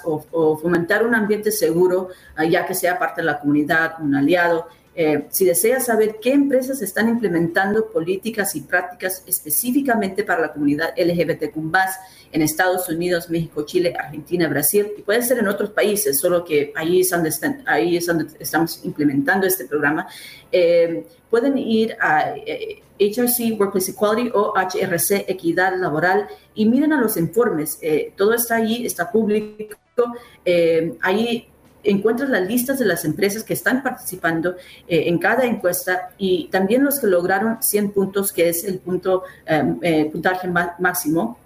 [0.03, 2.09] o, o fomentar un ambiente seguro,
[2.49, 4.67] ya que sea parte de la comunidad, un aliado.
[4.99, 10.95] Eh, si desea saber qué empresas están implementando políticas y prácticas específicamente para la comunidad
[10.97, 11.55] LGBTQ
[12.31, 16.73] en Estados Unidos, México, Chile, Argentina, Brasil, y puede ser en otros países, solo que
[16.75, 17.31] ahí es donde,
[17.67, 20.07] ahí es donde estamos implementando este programa,
[20.51, 22.33] eh, pueden ir a
[22.99, 27.79] HRC eh, Workplace Equality o HRC Equidad Laboral y miren a los informes.
[28.15, 29.77] todo está ahí, está público.
[31.01, 31.47] ahí
[31.83, 34.55] encuentras las listas de las empresas que están participando
[34.87, 39.23] eh, en cada encuesta y también los que lograron 100 puntos, que es el punto
[39.45, 40.47] em, eh, puntaje
[40.79, 41.37] máximo.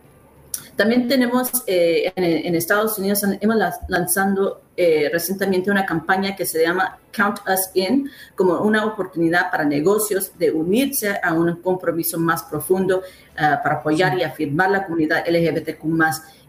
[0.75, 3.55] También tenemos eh, en, Estados Unidos, hemos
[3.87, 4.61] lanzando
[5.11, 10.49] recientemente una campaña que se llama Count Us In, como una oportunidad para negocios de
[10.49, 13.03] unirse a un compromiso más profundo
[13.35, 15.83] para apoyar y afirmar la comunidad LGBTQ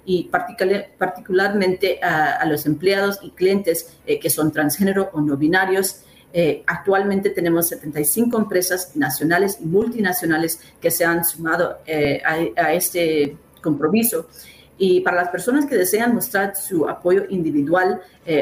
[0.04, 6.02] y particularmente a, los empleados y clientes eh, que son transgénero o no binarios.
[6.32, 13.36] Eh, actualmente tenemos 75 empresas nacionales y multinacionales que se han sumado eh, a, este
[13.60, 14.26] compromiso.
[14.78, 18.00] Y para las personas que desean mostrar su apoyo individual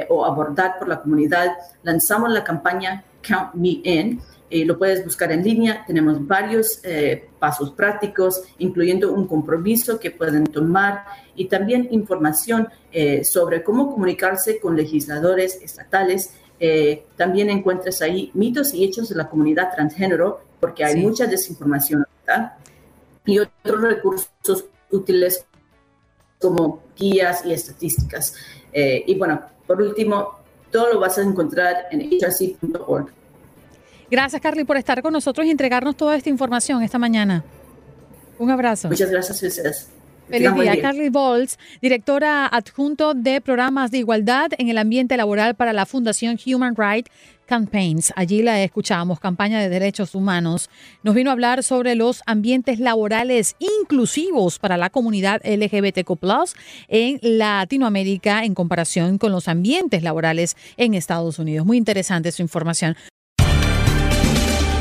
[0.09, 1.49] o abordar por la comunidad,
[1.83, 4.21] lanzamos la campaña Count Me In.
[4.51, 5.85] Eh, lo puedes buscar en línea.
[5.87, 11.05] Tenemos varios eh, pasos prácticos, incluyendo un compromiso que pueden tomar
[11.37, 16.35] y también información eh, sobre cómo comunicarse con legisladores estatales.
[17.17, 22.05] también encuentras ahí mitos y hechos de la comunidad transgénero, porque hay mucha desinformación.
[23.25, 25.47] Y otros recursos útiles
[26.39, 28.35] como guías y estadísticas.
[28.75, 33.20] y bueno, por último, todo lo vas a encontrar en hrc.org.
[34.11, 37.45] Gracias, Carly, por estar con nosotros y entregarnos toda esta información esta mañana.
[38.39, 38.89] Un abrazo.
[38.89, 39.89] Muchas gracias a ustedes.
[40.31, 40.81] Feliz día.
[40.81, 46.39] Carly Bowles, directora adjunto de programas de igualdad en el ambiente laboral para la Fundación
[46.47, 47.11] Human Rights
[47.47, 48.13] Campaigns.
[48.15, 50.71] Allí la escuchamos, campaña de derechos humanos.
[51.03, 56.17] Nos vino a hablar sobre los ambientes laborales inclusivos para la comunidad LGBTQ
[56.87, 61.67] en Latinoamérica en comparación con los ambientes laborales en Estados Unidos.
[61.67, 62.97] Muy interesante su información.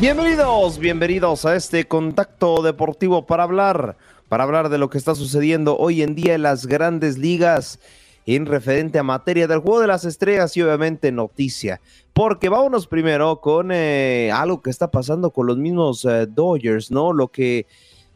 [0.00, 3.98] Bienvenidos, bienvenidos a este contacto deportivo para hablar,
[4.30, 7.78] para hablar de lo que está sucediendo hoy en día en las grandes ligas
[8.24, 11.82] en referente a materia del juego de las estrellas y obviamente noticia.
[12.14, 17.12] Porque vámonos primero con eh, algo que está pasando con los mismos eh, Dodgers, ¿no?
[17.12, 17.66] Lo que,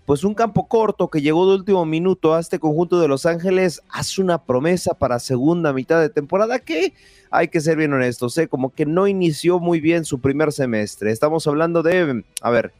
[0.06, 3.82] pues un campo corto que llegó de último minuto a este conjunto de Los Ángeles
[3.88, 6.92] hace una promesa para segunda mitad de temporada que
[7.30, 8.48] hay que ser bien honestos, ¿eh?
[8.48, 11.10] como que no inició muy bien su primer semestre.
[11.10, 12.72] Estamos hablando de, a ver,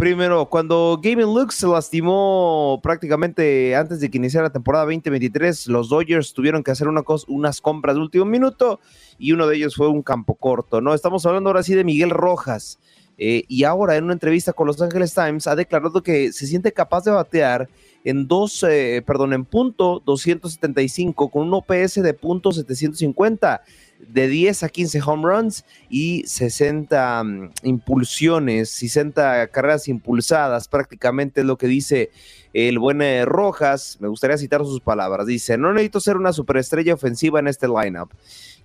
[0.00, 5.90] Primero, cuando Gavin Lux se lastimó prácticamente antes de que iniciara la temporada 2023, los
[5.90, 8.80] Dodgers tuvieron que hacer unas compras de último minuto
[9.18, 10.94] y uno de ellos fue un campo corto, ¿no?
[10.94, 12.78] Estamos hablando ahora sí de Miguel Rojas.
[13.22, 16.72] Eh, y ahora en una entrevista con Los Angeles Times ha declarado que se siente
[16.72, 17.68] capaz de batear
[18.02, 23.60] en dos, eh, perdón, en punto 275 con un OPS de punto 750
[24.08, 31.46] de 10 a 15 home runs y 60 mm, impulsiones, 60 carreras impulsadas, prácticamente es
[31.46, 32.10] lo que dice
[32.54, 33.98] el buen eh, Rojas.
[34.00, 35.26] Me gustaría citar sus palabras.
[35.26, 38.10] Dice, no necesito ser una superestrella ofensiva en este lineup.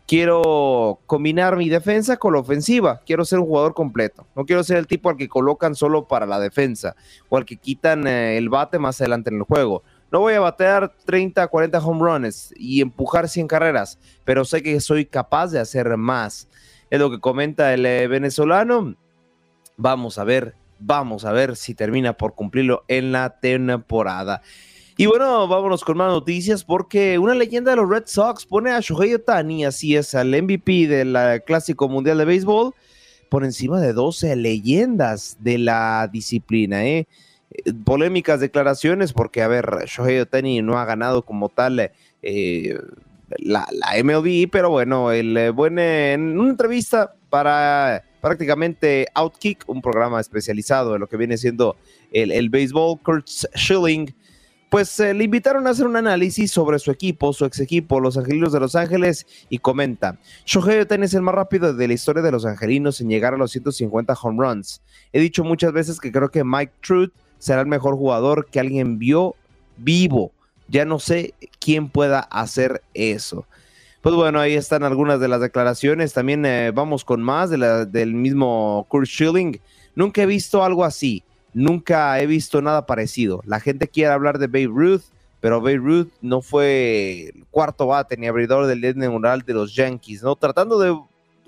[0.08, 3.02] Quiero combinar mi defensa con la ofensiva.
[3.06, 4.28] Quiero ser un jugador completo.
[4.36, 6.96] No quiero ser el tipo al que colocan solo para la defensa
[7.28, 9.82] o al que quitan eh, el bate más adelante en el juego.
[10.12, 14.80] No voy a batear 30, 40 home runs y empujar 100 carreras, pero sé que
[14.80, 16.48] soy capaz de hacer más.
[16.92, 18.96] Es lo que comenta el eh, venezolano.
[19.76, 24.44] Vamos a ver, vamos a ver si termina por cumplirlo en la temporada.
[24.98, 28.80] Y bueno, vámonos con más noticias porque una leyenda de los Red Sox pone a
[28.80, 32.74] Shohei Otani, así es, al MVP del Clásico Mundial de Béisbol,
[33.30, 36.86] por encima de 12 leyendas de la disciplina.
[36.86, 37.08] ¿eh?
[37.84, 42.80] polémicas declaraciones porque, a ver, Shohei Otani no ha ganado como tal eh,
[43.40, 49.82] la, la, MLB, pero bueno, el eh, buen, en una entrevista para prácticamente Outkick, un
[49.82, 51.76] programa especializado en lo que viene siendo
[52.12, 54.14] el, el béisbol, Kurt Schilling,
[54.76, 58.18] pues eh, le invitaron a hacer un análisis sobre su equipo, su ex equipo, los
[58.18, 62.22] Angelinos de Los Ángeles, y comenta, Shohei Otani es el más rápido de la historia
[62.22, 64.82] de los Angelinos en llegar a los 150 home runs.
[65.14, 69.00] He dicho muchas veces que creo que Mike Truth será el mejor jugador que alguien
[69.00, 69.36] vio
[69.78, 70.34] vivo.
[70.68, 73.46] Ya no sé quién pueda hacer eso.
[74.02, 76.12] Pues bueno, ahí están algunas de las declaraciones.
[76.12, 79.58] También eh, vamos con más de del mismo Kurt Schilling.
[79.96, 81.24] Nunca he visto algo así.
[81.56, 83.42] Nunca he visto nada parecido.
[83.46, 85.04] La gente quiere hablar de Babe Ruth,
[85.40, 90.36] pero Babe Ruth no fue cuarto bate ni abridor del mural de los Yankees, ¿no?
[90.36, 91.00] Tratando de,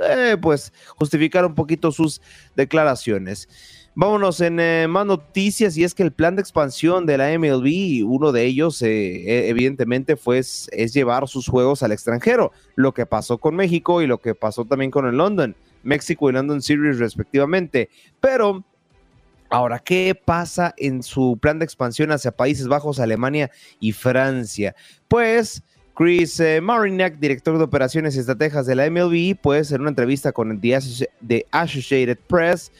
[0.08, 2.22] eh, pues, justificar un poquito sus
[2.56, 3.50] declaraciones.
[3.96, 8.06] Vámonos en eh, más noticias y es que el plan de expansión de la MLB,
[8.06, 13.06] uno de ellos eh, e, evidentemente fue, es, llevar sus juegos al extranjero, lo que
[13.06, 16.98] pasó con México y lo que pasó también con el London, México y London Series
[16.98, 17.90] respectivamente.
[18.22, 18.64] Pero
[19.50, 24.76] Ahora, ¿qué pasa en su plan de expansión hacia Países Bajos, Alemania y Francia?
[25.08, 25.64] Pues
[25.96, 30.34] Chris eh, Marinak, director de operaciones y estrategias de la MLB, pues en una entrevista
[30.34, 32.74] con The, Associated Press,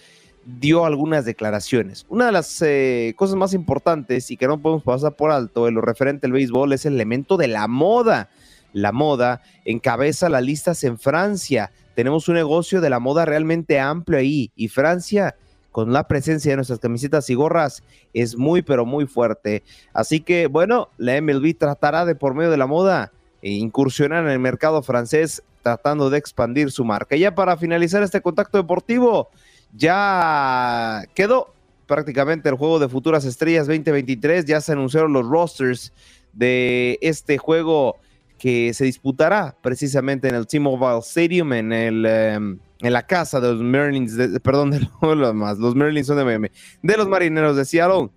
[0.46, 2.06] dio algunas declaraciones.
[2.10, 5.76] Una de las eh, cosas más importantes y que no podemos pasar por alto en
[5.76, 8.30] lo referente al béisbol es el elemento de la moda.
[8.74, 11.72] La moda encabeza las listas en Francia.
[11.96, 15.36] Tenemos un negocio de la moda realmente amplio ahí y Francia
[15.78, 19.62] con la presencia de nuestras camisetas y gorras es muy, pero muy fuerte.
[19.94, 23.12] Así que, bueno, la MLB tratará de, por medio de la moda,
[23.44, 27.16] e incursionar en el mercado francés, tratando de expandir su marca.
[27.16, 29.30] Y ya para finalizar este contacto deportivo,
[29.72, 31.54] ya quedó
[31.86, 34.46] prácticamente el juego de futuras estrellas 2023.
[34.46, 35.94] Ya se anunciaron los rosters
[36.34, 37.98] de este juego
[38.38, 43.54] que se disputará precisamente en el T-Mobile Stadium, en el em, en la casa de
[43.54, 46.50] los Marlins, perdón, de los, más, los Marlins son de Miami,
[46.82, 48.10] de los marineros de Seattle.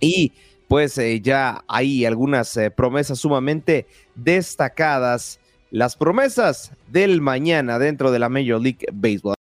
[0.00, 0.32] Y
[0.68, 5.38] pues eh, ya hay algunas eh, promesas sumamente destacadas.
[5.70, 9.39] Las promesas del mañana dentro de la Major League Baseball.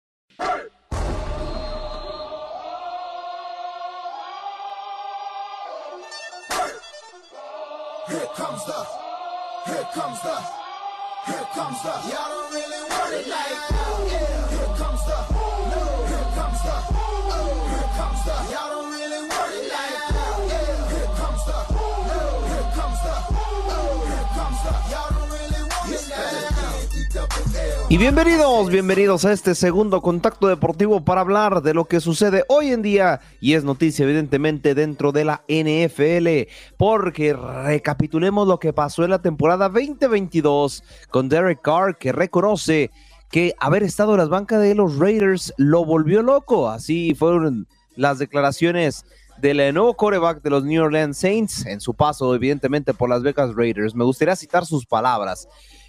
[27.88, 32.72] Y bienvenidos, bienvenidos a este segundo contacto deportivo para hablar de lo que sucede hoy
[32.72, 39.04] en día y es noticia evidentemente dentro de la NFL, porque recapitulemos lo que pasó
[39.04, 42.90] en la temporada 2022 con Derek Carr que reconoce
[43.30, 48.18] que haber estado en las bancas de los Raiders lo volvió loco, así fueron las
[48.18, 49.04] declaraciones
[49.38, 53.54] del nuevo coreback de los New Orleans Saints en su paso evidentemente por las becas
[53.54, 53.94] Raiders.
[53.94, 55.46] Me gustaría citar sus palabras.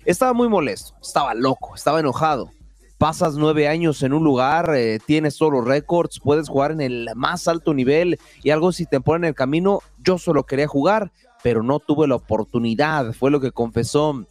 [0.07, 2.49] Estaba muy molesto, estaba loco, estaba enojado.
[2.97, 7.49] Pasas nueve años en un lugar, eh, tienes solo récords, puedes jugar en el más
[7.49, 11.11] alto nivel y algo si te ponen en el camino, yo solo quería jugar,
[11.43, 14.25] pero no tuve la oportunidad, fue lo que confesó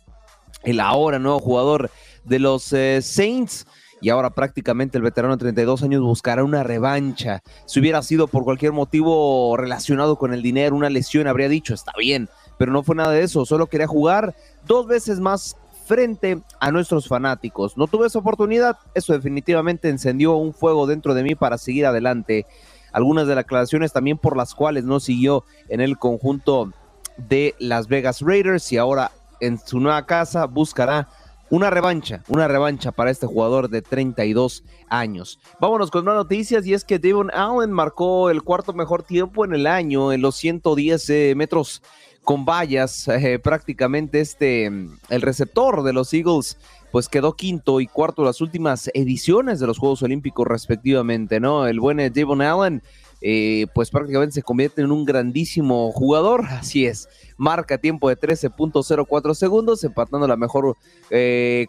[0.63, 1.91] el ahora nuevo jugador
[2.25, 3.67] de los eh, Saints
[4.01, 7.43] y ahora prácticamente el veterano de 32 años buscará una revancha.
[7.67, 11.93] Si hubiera sido por cualquier motivo relacionado con el dinero, una lesión, habría dicho, está
[11.99, 14.35] bien, pero no fue nada de eso, solo quería jugar
[14.67, 15.57] dos veces más
[15.87, 17.77] frente a nuestros fanáticos.
[17.79, 22.45] No tuve esa oportunidad, eso definitivamente encendió un fuego dentro de mí para seguir adelante.
[22.93, 26.73] Algunas de las aclaraciones también por las cuales no siguió en el conjunto
[27.17, 31.09] de Las Vegas Raiders y ahora en su nueva casa buscará
[31.49, 35.39] una revancha, una revancha para este jugador de 32 años.
[35.61, 39.55] Vámonos con más noticias y es que Devon Allen marcó el cuarto mejor tiempo en
[39.55, 41.83] el año en los 110 eh, metros
[42.27, 43.07] con vallas.
[43.09, 46.59] Eh, prácticamente este, el receptor de los Eagles,
[46.91, 51.69] pues quedó quinto y cuarto las últimas ediciones de los Juegos Olímpicos respectivamente, ¿no?
[51.69, 52.83] El buen Devon Allen,
[53.23, 57.09] eh, pues prácticamente se convierte en un grandísimo jugador, así es.
[57.37, 60.77] Marca tiempo de 13.04 segundos, empatando la mejor
[61.11, 61.69] eh,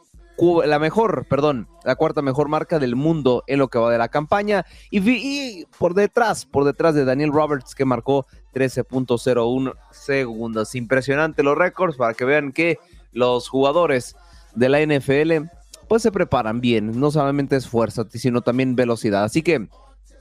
[0.66, 4.10] la mejor, perdón, la cuarta mejor marca del mundo en lo que va de la
[4.10, 4.66] campaña.
[4.91, 8.26] Y, por detrás, por detrás de Daniel Roberts, que marcó
[8.58, 10.76] 13.01 segundos.
[10.76, 12.80] Impresionante los récords para que vean que
[13.12, 14.16] los jugadores
[14.55, 15.49] de la NFL
[15.88, 16.99] pues se preparan bien.
[16.99, 19.24] No solamente es fuerza, sino también velocidad.
[19.24, 19.68] Así que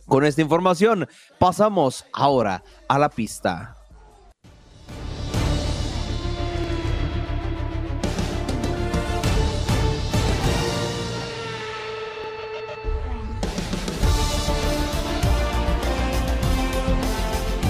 [0.06, 1.08] con esta información
[1.38, 3.75] pasamos ahora a la pista.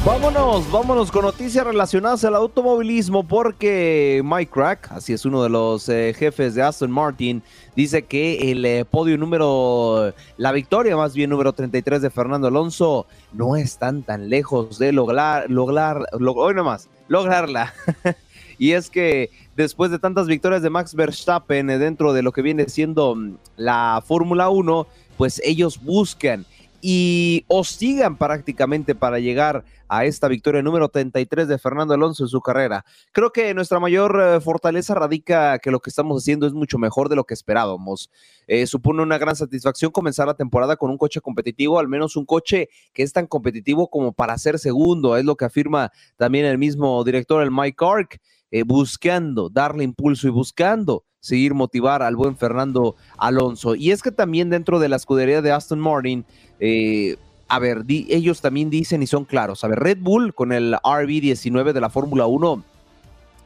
[0.07, 5.89] Vámonos, vámonos con noticias relacionadas al automovilismo porque Mike Crack, así es uno de los
[5.89, 7.43] eh, jefes de Aston Martin,
[7.75, 13.09] dice que el eh, podio número, la victoria más bien número 33 de Fernando Alonso
[13.33, 17.75] no están tan lejos de lograr, lograr, hoy nomás, lograrla.
[18.59, 22.43] y es que después de tantas victorias de Max Verstappen eh, dentro de lo que
[22.43, 24.87] viene siendo mm, la Fórmula 1,
[25.17, 26.47] pues ellos buscan
[26.89, 32.41] y hostigan prácticamente para llegar a esta victoria número 33 de Fernando Alonso en su
[32.41, 32.85] carrera.
[33.11, 37.09] Creo que nuestra mayor eh, fortaleza radica que lo que estamos haciendo es mucho mejor
[37.09, 38.09] de lo que esperábamos.
[38.47, 42.25] Eh, supone una gran satisfacción comenzar la temporada con un coche competitivo, al menos un
[42.25, 46.57] coche que es tan competitivo como para ser segundo, es lo que afirma también el
[46.57, 48.21] mismo director, el Mike Ark,
[48.57, 53.75] eh, buscando darle impulso y buscando seguir motivar al buen Fernando Alonso.
[53.75, 56.25] Y es que también dentro de la escudería de Aston Martin,
[56.59, 57.17] eh,
[57.49, 59.63] a ver, ellos también dicen y son claros.
[59.63, 62.65] A ver, Red Bull con el RB19 de la Fórmula 1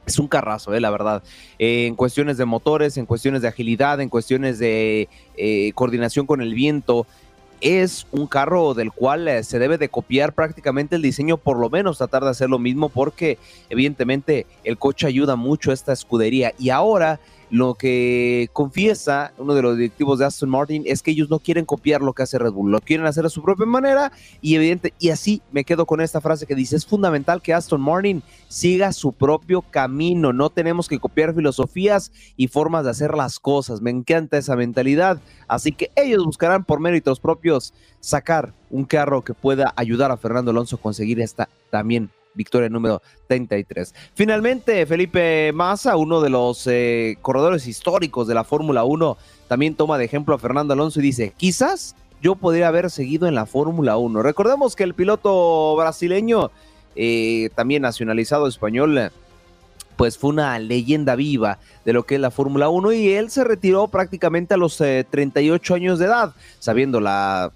[0.06, 1.24] es un carrazo, eh, la verdad.
[1.58, 5.08] Eh, en cuestiones de motores, en cuestiones de agilidad, en cuestiones de
[5.74, 7.06] coordinación con el viento.
[7.60, 11.68] Es un carro del cual eh, se debe de copiar prácticamente el diseño, por lo
[11.68, 13.38] menos tratar de hacer lo mismo, porque
[13.68, 16.54] evidentemente el coche ayuda mucho a esta escudería.
[16.58, 21.28] Y ahora lo que confiesa uno de los directivos de Aston Martin es que ellos
[21.28, 24.12] no quieren copiar lo que hace Red Bull, lo quieren hacer a su propia manera
[24.40, 27.80] y evidente y así me quedo con esta frase que dice, es fundamental que Aston
[27.80, 33.40] Martin siga su propio camino, no tenemos que copiar filosofías y formas de hacer las
[33.40, 39.22] cosas, me encanta esa mentalidad, así que ellos buscarán por méritos propios sacar un carro
[39.22, 43.94] que pueda ayudar a Fernando Alonso a conseguir esta también victoria número 33.
[44.14, 49.16] Finalmente, Felipe Massa, uno de los eh, corredores históricos de la Fórmula 1,
[49.48, 53.34] también toma de ejemplo a Fernando Alonso y dice, quizás yo podría haber seguido en
[53.34, 54.22] la Fórmula 1.
[54.22, 56.50] Recordemos que el piloto brasileño,
[56.94, 59.10] eh, también nacionalizado español,
[59.96, 63.44] pues fue una leyenda viva de lo que es la Fórmula 1 y él se
[63.44, 67.52] retiró prácticamente a los 38 eh, años de edad, sabiendo la,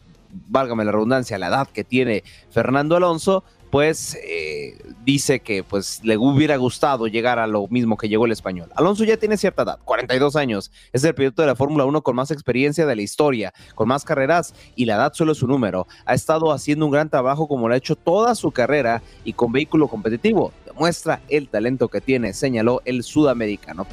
[0.48, 3.44] válgame la redundancia, la edad que tiene Fernando Alonso,
[3.74, 8.30] pues eh, dice que pues le hubiera gustado llegar a lo mismo que llegó el
[8.30, 8.70] español.
[8.76, 12.14] Alonso ya tiene cierta edad, 42 años, es el piloto de la Fórmula 1 con
[12.14, 15.88] más experiencia de la historia, con más carreras y la edad solo es su número.
[16.04, 19.50] Ha estado haciendo un gran trabajo como lo ha hecho toda su carrera y con
[19.50, 20.52] vehículo competitivo.
[20.66, 23.88] Demuestra el talento que tiene, señaló el sudamericano.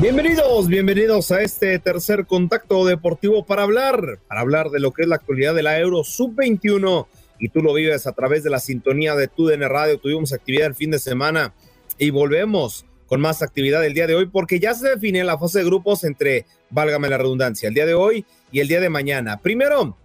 [0.00, 5.08] Bienvenidos, bienvenidos a este tercer contacto deportivo para hablar, para hablar de lo que es
[5.08, 7.06] la actualidad de la Euro Sub-21
[7.38, 9.98] y tú lo vives a través de la sintonía de TUDN Radio.
[9.98, 11.52] Tuvimos actividad el fin de semana
[11.98, 15.58] y volvemos con más actividad el día de hoy porque ya se define la fase
[15.58, 19.36] de grupos entre, válgame la redundancia, el día de hoy y el día de mañana.
[19.36, 19.98] Primero,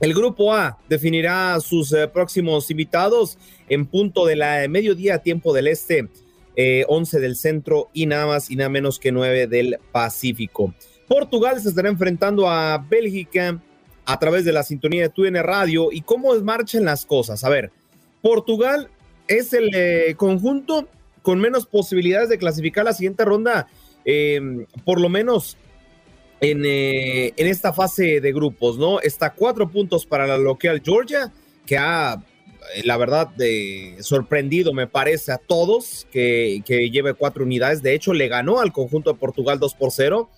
[0.00, 3.38] el grupo A definirá sus eh, próximos invitados
[3.70, 6.10] en punto de la mediodía tiempo del este
[6.56, 10.74] 11 eh, del centro y nada más y nada menos que 9 del Pacífico.
[11.08, 13.60] Portugal se estará enfrentando a Bélgica
[14.04, 17.44] a través de la sintonía de TUN Radio y cómo marchan las cosas.
[17.44, 17.70] A ver,
[18.20, 18.88] Portugal
[19.28, 20.88] es el eh, conjunto
[21.22, 23.68] con menos posibilidades de clasificar la siguiente ronda,
[24.04, 25.56] em, por lo menos
[26.40, 29.00] en, eh, en, esta fase de grupos, ¿no?
[29.00, 31.32] Está cuatro puntos para la local Georgia,
[31.64, 32.20] que ha
[32.84, 37.82] la verdad, de, sorprendido me parece a todos que, lleve cuatro unidades.
[37.82, 40.30] De hecho, le ganó al conjunto de Portugal 2 por 0.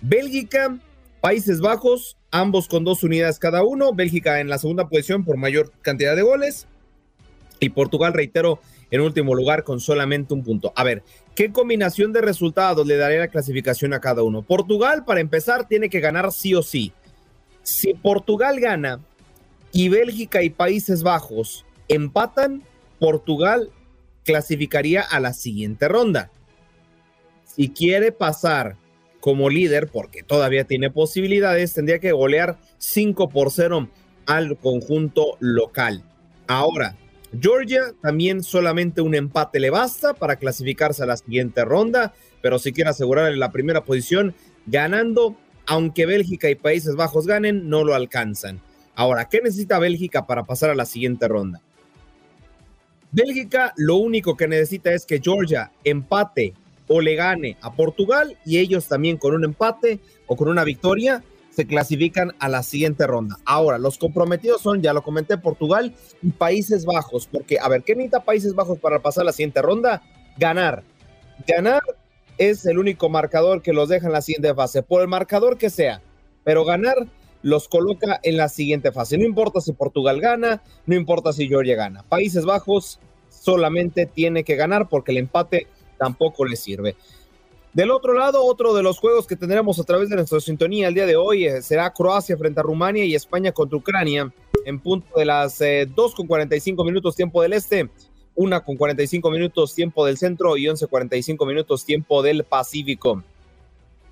[0.00, 0.78] Bélgica,
[1.20, 3.92] Países Bajos, ambos con dos unidades cada uno.
[3.92, 6.66] Bélgica en la segunda posición por mayor cantidad de goles.
[7.58, 10.72] Y Portugal, reitero, en último lugar con solamente un punto.
[10.76, 11.02] A ver,
[11.34, 14.42] ¿qué combinación de resultados le daré la clasificación a cada uno?
[14.42, 16.92] Portugal, para empezar, tiene que ganar sí o sí.
[17.62, 19.00] Si Portugal gana,
[19.76, 22.62] y Bélgica y Países Bajos empatan,
[22.98, 23.70] Portugal
[24.24, 26.30] clasificaría a la siguiente ronda.
[27.44, 28.78] Si quiere pasar
[29.20, 33.90] como líder, porque todavía tiene posibilidades, tendría que golear 5 por 0
[34.24, 36.02] al conjunto local.
[36.46, 36.96] Ahora,
[37.38, 42.72] Georgia también solamente un empate le basta para clasificarse a la siguiente ronda, pero si
[42.72, 48.62] quiere asegurar la primera posición, ganando, aunque Bélgica y Países Bajos ganen, no lo alcanzan.
[48.96, 51.60] Ahora, ¿qué necesita Bélgica para pasar a la siguiente ronda?
[53.12, 56.54] Bélgica lo único que necesita es que Georgia empate
[56.88, 61.22] o le gane a Portugal y ellos también con un empate o con una victoria
[61.50, 63.36] se clasifican a la siguiente ronda.
[63.44, 67.94] Ahora, los comprometidos son, ya lo comenté, Portugal y Países Bajos, porque, a ver, ¿qué
[67.94, 70.02] necesita Países Bajos para pasar a la siguiente ronda?
[70.38, 70.82] Ganar.
[71.46, 71.82] Ganar
[72.38, 75.70] es el único marcador que los deja en la siguiente fase, por el marcador que
[75.70, 76.02] sea,
[76.44, 77.06] pero ganar
[77.46, 79.16] los coloca en la siguiente fase.
[79.16, 82.02] No importa si Portugal gana, no importa si Georgia gana.
[82.02, 86.96] Países Bajos solamente tiene que ganar porque el empate tampoco le sirve.
[87.72, 90.94] Del otro lado, otro de los juegos que tendremos a través de nuestra sintonía el
[90.94, 94.32] día de hoy eh, será Croacia frente a Rumania y España contra Ucrania
[94.64, 97.88] en punto de las 2 eh, con 45 minutos tiempo del este,
[98.34, 103.22] 1 con 45 minutos tiempo del centro y 11 45 minutos tiempo del Pacífico.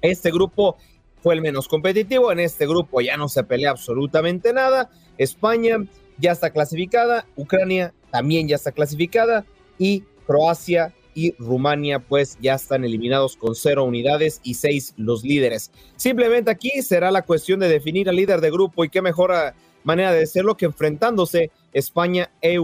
[0.01, 0.77] Este grupo
[1.25, 2.31] fue el menos competitivo.
[2.31, 4.91] En este grupo ya no se pelea absolutamente nada.
[5.17, 5.79] España
[6.19, 9.47] ya está clasificada, Ucrania también ya está clasificada
[9.79, 15.71] y Croacia y Rumania pues ya están eliminados con cero unidades y seis los líderes.
[15.97, 19.55] Simplemente aquí será la cuestión de definir al líder de grupo y qué mejor ah,
[19.83, 22.59] manera de hacerlo que enfrentándose España e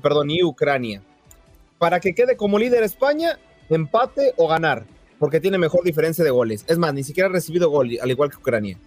[0.00, 1.02] perdón, y Ucrania.
[1.78, 4.86] Para que quede como líder España, empate o ganar
[5.18, 6.64] porque tiene mejor diferencia de goles.
[6.68, 8.78] Es más, ni siquiera ha recibido gol, al igual que Ucrania.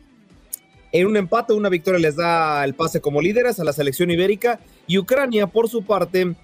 [0.91, 4.59] En un empate, una victoria les da el pase como líderes a la selección ibérica
[4.87, 6.35] y Ucrania, por su parte,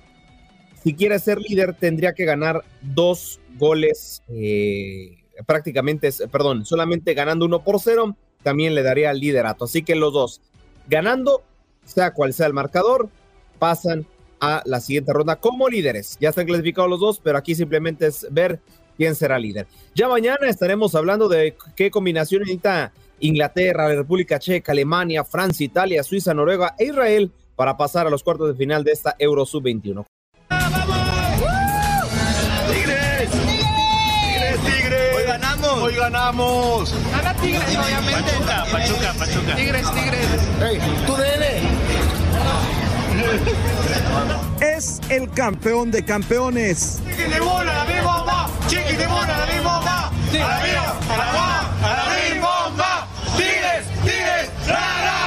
[0.84, 7.64] si quiere ser líder, tendría que ganar dos goles, eh, prácticamente, perdón, solamente ganando uno
[7.64, 9.66] por cero, también le daría el liderato.
[9.66, 10.42] Así que los dos,
[10.88, 11.44] ganando,
[11.84, 13.10] sea cual sea el marcador,
[13.60, 14.06] pasan
[14.40, 16.18] a la siguiente ronda como líderes.
[16.22, 18.62] Ya están clasificados los dos, pero aquí simplemente es ver
[18.98, 19.68] quién será líder.
[19.96, 26.04] Ya mañana estaremos hablando de qué combinación necesita Inglaterra, la República Checa, Alemania, Francia, Italia,
[26.04, 30.06] Suiza, Noruega e Israel para pasar a los cuartos de final de esta Euro Sub-21.
[32.72, 33.30] ¡Tigres!
[34.22, 35.16] ¡Tigres, Tigres!
[35.16, 35.82] Hoy ganamos.
[35.82, 36.94] Hoy ganamos.
[37.12, 38.32] Gana Tigres, obviamente.
[38.32, 39.56] Pachuca, Pachuca, Pachuca.
[39.56, 40.28] Tigres, Tigres.
[40.60, 41.62] Hey, tú dele.
[44.62, 47.02] Es el campeón de campeones.
[47.04, 48.47] Chiqui de bola, la bomba.
[48.68, 50.08] Chiqui de bola, la bomba.
[50.08, 53.08] A la vida, a la bomba, a la bomba.
[53.38, 54.50] Tigres, Tigres.
[54.68, 54.74] ¡La,
[55.08, 55.20] la,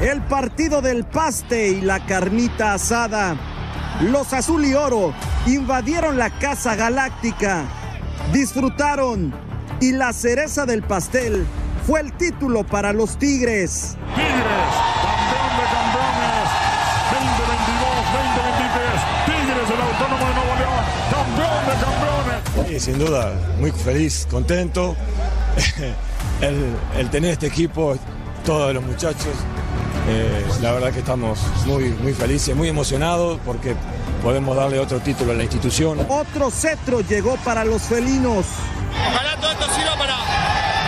[0.00, 0.06] la!
[0.12, 3.36] El partido del paste y la carnita asada.
[4.00, 5.12] Los azul y oro
[5.46, 7.64] invadieron la Casa Galáctica.
[8.32, 9.34] Disfrutaron
[9.80, 11.46] y la cereza del pastel
[11.86, 13.96] fue el título para los Tigres.
[14.14, 14.74] Tigres,
[22.68, 24.94] Sí, sin duda, muy feliz, contento.
[26.42, 27.96] el, el, tener este equipo,
[28.44, 29.32] todos los muchachos,
[30.06, 33.74] eh, la verdad que estamos muy, muy felices, muy emocionados porque
[34.22, 35.98] podemos darle otro título a la institución.
[36.10, 38.44] Otro cetro llegó para los felinos.
[39.08, 40.16] Ojalá todo esto sirva para,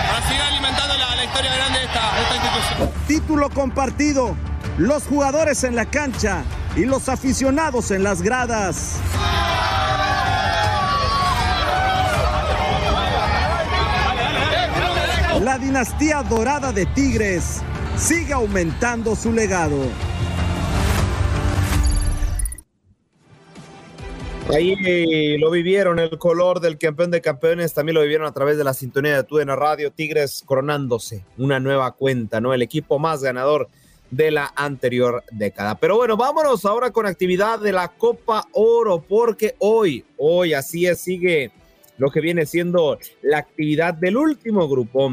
[0.07, 2.91] para seguir alimentando la, la historia grande de esta, de esta institución.
[3.07, 4.37] Título compartido,
[4.77, 6.43] los jugadores en la cancha
[6.77, 9.01] y los aficionados en las gradas.
[15.51, 17.61] La dinastía dorada de Tigres
[17.97, 19.79] sigue aumentando su legado.
[24.55, 28.63] Ahí lo vivieron, el color del campeón de campeones, también lo vivieron a través de
[28.63, 32.55] la sintonía de Tudena Radio, Tigres coronándose una nueva cuenta, ¿no?
[32.55, 33.69] El equipo más ganador
[34.09, 35.75] de la anterior década.
[35.75, 41.01] Pero bueno, vámonos ahora con actividad de la Copa Oro, porque hoy, hoy así es,
[41.01, 41.51] sigue
[41.99, 45.13] lo que viene siendo la actividad del último grupo.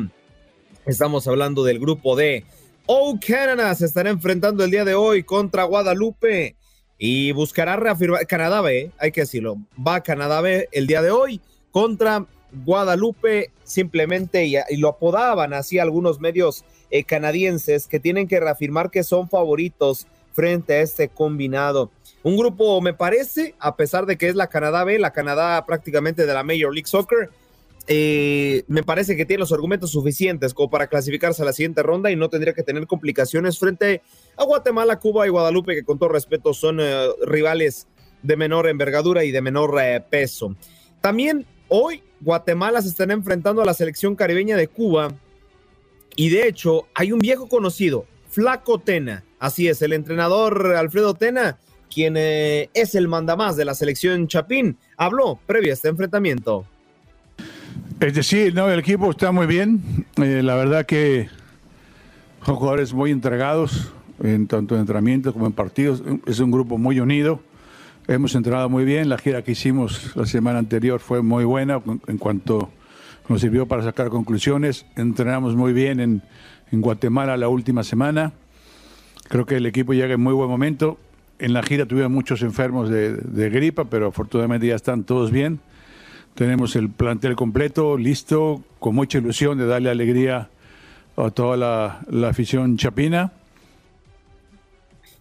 [0.88, 2.46] Estamos hablando del grupo D.
[2.86, 6.56] Oh, Canada se estará enfrentando el día de hoy contra Guadalupe
[6.98, 11.42] y buscará reafirmar Canadá B, hay que decirlo, va Canadá B el día de hoy
[11.72, 12.26] contra
[12.66, 18.90] Guadalupe simplemente y, y lo apodaban así algunos medios eh, canadienses que tienen que reafirmar
[18.90, 21.92] que son favoritos frente a este combinado.
[22.24, 26.26] Un grupo, me parece, a pesar de que es la Canadá B, la Canadá prácticamente
[26.26, 27.30] de la Major League Soccer,
[27.90, 32.12] eh, me parece que tiene los argumentos suficientes como para clasificarse a la siguiente ronda
[32.12, 34.02] y no tendría que tener complicaciones frente
[34.36, 37.88] a Guatemala, Cuba y Guadalupe, que con todo respeto son eh, rivales
[38.24, 40.54] de menor envergadura y de menor eh, peso.
[41.00, 45.14] También hoy Guatemala se están enfrentando a la selección caribeña de Cuba
[46.18, 51.58] y de hecho hay un viejo conocido, Flaco Tena, así es, el entrenador Alfredo Tena,
[51.94, 56.66] quien es el mandamás de la selección Chapín, habló previo a este enfrentamiento.
[58.00, 60.06] Es decir, no, el equipo está muy bien.
[60.18, 61.30] Eh, la verdad que
[62.46, 63.92] son jugadores muy entregados,
[64.22, 66.04] en tanto en entrenamientos como en partidos.
[66.28, 67.40] Es un grupo muy unido.
[68.08, 69.10] Hemos entrenado muy bien.
[69.10, 72.70] La gira que hicimos la semana anterior fue muy buena en cuanto
[73.30, 74.86] nos sirvió para sacar conclusiones.
[74.96, 76.22] Entrenamos muy bien en,
[76.72, 78.32] en Guatemala la última semana.
[79.28, 81.00] Creo que el equipo llega en muy buen momento.
[81.40, 85.60] En la gira tuvieron muchos enfermos de, de gripa, pero afortunadamente ya están todos bien.
[86.38, 90.50] Tenemos el plantel completo, listo, con mucha ilusión de darle alegría
[91.16, 93.32] a toda la, la afición chapina.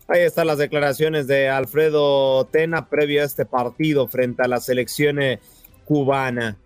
[0.08, 5.18] Ahí están las declaraciones de Alfredo Tena previo a este partido frente a la selección
[5.22, 5.40] eh,
[5.86, 6.58] cubana.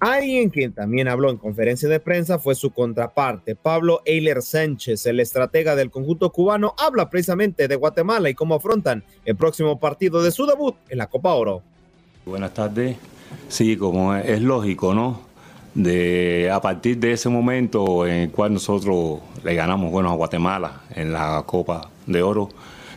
[0.00, 5.20] Alguien quien también habló en conferencia de prensa fue su contraparte, Pablo Eiler Sánchez, el
[5.20, 10.32] estratega del conjunto cubano, habla precisamente de Guatemala y cómo afrontan el próximo partido de
[10.32, 11.62] su debut en la Copa Oro.
[12.26, 12.96] Buenas tardes.
[13.48, 15.20] Sí, como es lógico, ¿no?
[15.74, 20.82] De, a partir de ese momento en el cual nosotros le ganamos bueno, a Guatemala
[20.94, 22.48] en la Copa de Oro,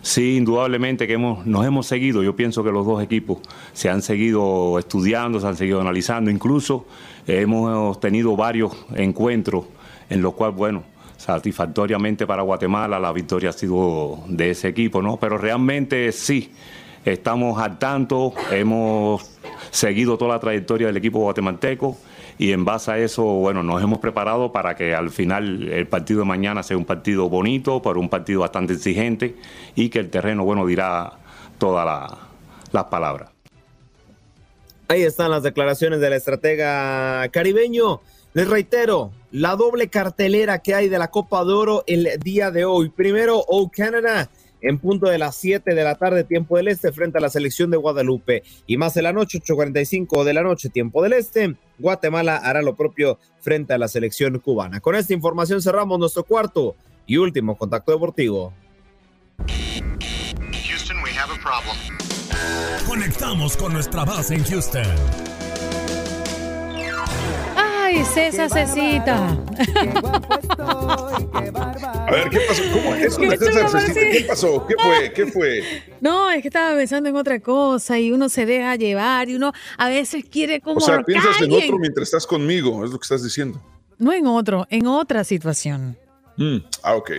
[0.01, 3.39] sí, indudablemente que hemos, nos hemos seguido, yo pienso que los dos equipos
[3.73, 6.85] se han seguido estudiando, se han seguido analizando, incluso
[7.25, 9.65] hemos tenido varios encuentros
[10.09, 10.83] en los cuales, bueno,
[11.17, 15.17] satisfactoriamente para Guatemala la victoria ha sido de ese equipo, ¿no?
[15.17, 16.51] Pero realmente sí,
[17.03, 19.38] estamos al tanto, hemos
[19.72, 21.97] seguido toda la trayectoria del equipo guatemalteco
[22.38, 26.20] y en base a eso, bueno, nos hemos preparado para que al final el partido
[26.20, 29.36] de mañana sea un partido bonito, pero un partido bastante exigente
[29.76, 31.13] y que el terreno, bueno, dirá
[31.57, 32.11] todas
[32.72, 33.32] las palabras.
[34.89, 38.01] Ahí están las declaraciones del estratega caribeño.
[38.34, 42.65] Les reitero, la doble cartelera que hay de la Copa de Oro el día de
[42.65, 42.89] hoy.
[42.89, 44.30] Primero, O Canada
[44.62, 47.70] en punto de las 7 de la tarde, tiempo del este, frente a la selección
[47.72, 48.43] de Guadalupe.
[48.66, 52.76] Y más de la noche, 8.45 de la noche, tiempo del este, Guatemala hará lo
[52.76, 54.80] propio frente a la selección cubana.
[54.80, 58.53] Con esta información cerramos nuestro cuarto y último contacto deportivo.
[60.68, 61.78] Houston, we have a problem.
[62.88, 65.36] Conectamos con nuestra base en Houston.
[67.88, 69.29] Ay, César Cecita.
[70.59, 72.63] A ver, ¿qué pasó?
[72.73, 74.11] ¿Cómo es eso de César Cecita?
[74.11, 74.67] ¿Qué pasó?
[74.67, 75.13] ¿Qué fue?
[75.13, 75.63] ¿Qué fue?
[76.01, 79.53] No, es que estaba pensando en otra cosa y uno se deja llevar y uno
[79.77, 80.79] a veces quiere como.
[80.79, 83.63] O sea, piensas en otro mientras estás conmigo, es lo que estás diciendo.
[83.97, 85.97] No en otro, en otra situación.
[86.35, 87.11] Mm, ah, ok.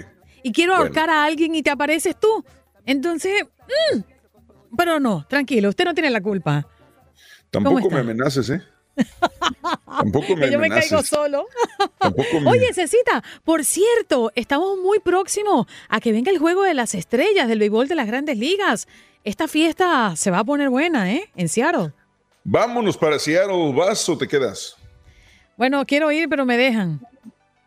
[0.42, 2.44] Y quiero ahorcar a alguien y te apareces tú.
[2.84, 3.42] Entonces,
[3.94, 4.00] mm,
[4.76, 6.68] pero no, tranquilo, usted no tiene la culpa.
[7.50, 8.62] Tampoco me amenaces, ¿eh?
[9.86, 11.46] Tampoco me que yo me caigo solo.
[12.46, 17.48] Oye, Cecita, por cierto, estamos muy próximos a que venga el juego de las estrellas
[17.48, 18.88] del béisbol de las grandes ligas.
[19.24, 21.30] Esta fiesta se va a poner buena, ¿eh?
[21.36, 21.92] En Seattle.
[22.44, 23.72] Vámonos para Seattle.
[23.74, 24.76] ¿Vas o te quedas?
[25.56, 27.00] Bueno, quiero ir, pero me dejan.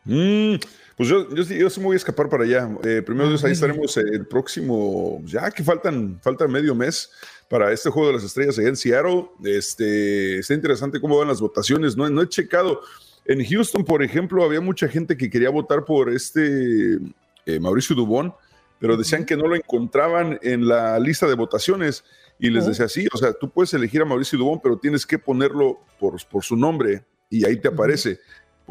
[0.06, 0.56] Mm,
[0.96, 2.70] pues yo, yo, me voy a escapar para allá.
[2.84, 7.12] Eh, primero, Dios, ahí estaremos el próximo, ya que faltan, falta medio mes
[7.52, 9.28] para este juego de las estrellas allá en Seattle.
[9.44, 11.98] Este, está interesante cómo van las votaciones.
[11.98, 12.80] No, no he checado.
[13.26, 16.98] En Houston, por ejemplo, había mucha gente que quería votar por este
[17.46, 18.34] eh, Mauricio Dubón,
[18.80, 22.06] pero decían que no lo encontraban en la lista de votaciones.
[22.40, 25.20] Y les decía, sí, o sea, tú puedes elegir a Mauricio Dubón, pero tienes que
[25.20, 28.22] ponerlo por, por su nombre y ahí te aparece.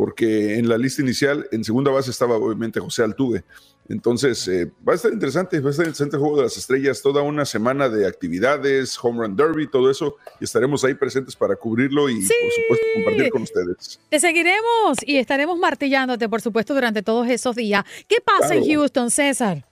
[0.00, 3.44] Porque en la lista inicial, en segunda base estaba obviamente José Altuve.
[3.86, 7.02] Entonces, eh, va a estar interesante, va a estar interesante el Juego de las Estrellas,
[7.02, 11.54] toda una semana de actividades, Home Run Derby, todo eso, y estaremos ahí presentes para
[11.54, 14.00] cubrirlo y, por supuesto, compartir con ustedes.
[14.08, 17.84] Te seguiremos y estaremos martillándote, por supuesto, durante todos esos días.
[18.08, 19.66] ¿Qué pasa en Houston, César?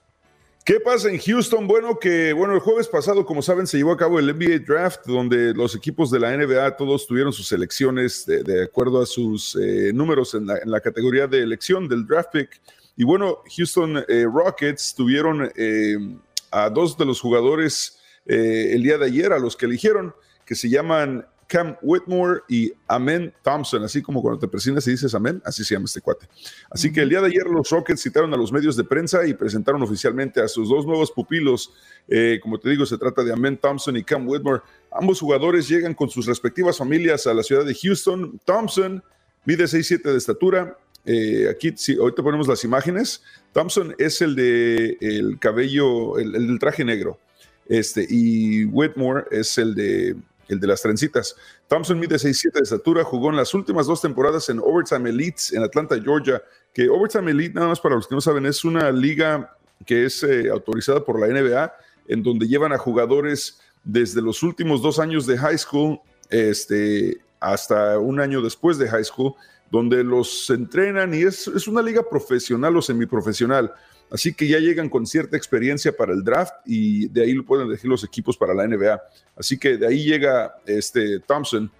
[0.69, 1.65] ¿Qué pasa en Houston?
[1.65, 5.03] Bueno, que bueno, el jueves pasado, como saben, se llevó a cabo el NBA Draft,
[5.07, 9.91] donde los equipos de la NBA todos tuvieron sus elecciones de, acuerdo a sus eh,
[9.91, 12.61] números en la, en la, categoría de elección del draft pick.
[12.95, 15.97] Y bueno, Houston eh, Rockets tuvieron eh,
[16.51, 17.97] a dos de los jugadores
[18.27, 20.13] eh, el día de ayer, a los que eligieron,
[20.45, 25.13] que se llaman Cam Whitmore y Amen Thompson, así como cuando te presionas y dices
[25.15, 26.27] Amen, así se llama este cuate.
[26.69, 29.33] Así que el día de ayer los Rockets citaron a los medios de prensa y
[29.33, 31.73] presentaron oficialmente a sus dos nuevos pupilos.
[32.41, 34.61] como te digo, se trata de Amen Thompson y Cam Whitmore.
[34.91, 38.39] Ambos jugadores llegan con sus respectivas familias a la ciudad de Houston.
[38.45, 39.03] Thompson
[39.43, 43.23] mide 6'7 de estatura, eh, aquí, sí, ahorita ponemos las imágenes.
[43.53, 47.19] Thompson es el de el cabello, el, del traje negro.
[47.67, 50.15] Este, y Whitmore es el de,
[50.49, 51.35] el de las trencitas.
[51.67, 55.63] Thompson mide 6'7 de estatura, jugó en las últimas dos temporadas en Overtime Elites en
[55.63, 56.41] Atlanta, Georgia.
[56.73, 60.23] Que Overtime Elite, nada más para los que no saben, es una liga que es
[60.23, 61.73] eh, autorizada por la NBA,
[62.07, 67.97] en donde llevan a jugadores desde los últimos dos años de high school este, hasta
[67.97, 69.33] un año después de high school
[69.71, 73.71] donde los entrenan y es, es una liga profesional o semiprofesional.
[74.11, 77.67] Así que ya llegan con cierta experiencia para el draft y de ahí lo pueden
[77.67, 79.01] elegir los equipos para la NBA.
[79.35, 81.71] Así que de ahí llega este Thompson.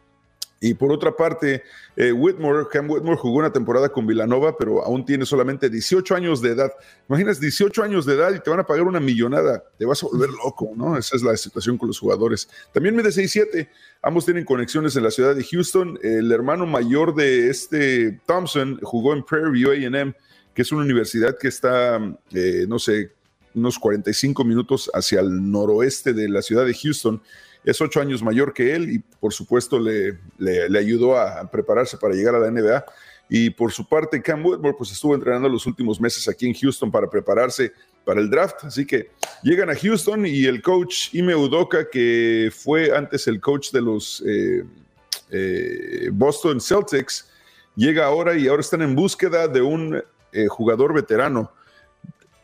[0.62, 1.64] Y por otra parte,
[1.96, 6.42] eh, Whitmore, Cam Whitmore jugó una temporada con Villanova, pero aún tiene solamente 18 años
[6.42, 6.72] de edad.
[7.08, 9.64] Imaginas 18 años de edad y te van a pagar una millonada.
[9.78, 10.98] Te vas a volver loco, ¿no?
[10.98, 12.50] Esa es la situación con los jugadores.
[12.74, 13.70] También mide 6'7.
[14.02, 15.98] Ambos tienen conexiones en la ciudad de Houston.
[16.04, 20.14] El hermano mayor de este Thompson jugó en Prairie View AM,
[20.54, 21.98] que es una universidad que está,
[22.34, 23.12] eh, no sé,
[23.54, 27.22] unos 45 minutos hacia el noroeste de la ciudad de Houston
[27.64, 32.14] es ocho años mayor que él y por supuesto le, le, ayudó a prepararse para
[32.14, 32.86] llegar a la NBA.
[33.32, 36.92] Y por su parte, Cam Whitmore pues estuvo entrenando los últimos meses aquí en Houston
[36.92, 37.72] para prepararse
[38.04, 38.64] para el draft.
[38.64, 39.12] Así que
[39.44, 44.24] llegan a Houston y el coach Ime Udoka, que fue antes el coach de los
[44.26, 44.64] eh,
[45.30, 47.30] eh, Boston Celtics,
[47.76, 51.52] llega ahora y ahora están en búsqueda de un eh, jugador veterano.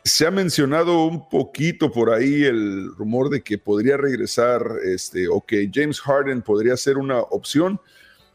[0.04, 5.44] Se ha mencionado un poquito por ahí el rumor de que podría regresar este, o
[5.44, 7.80] que James Harden podría ser una opción.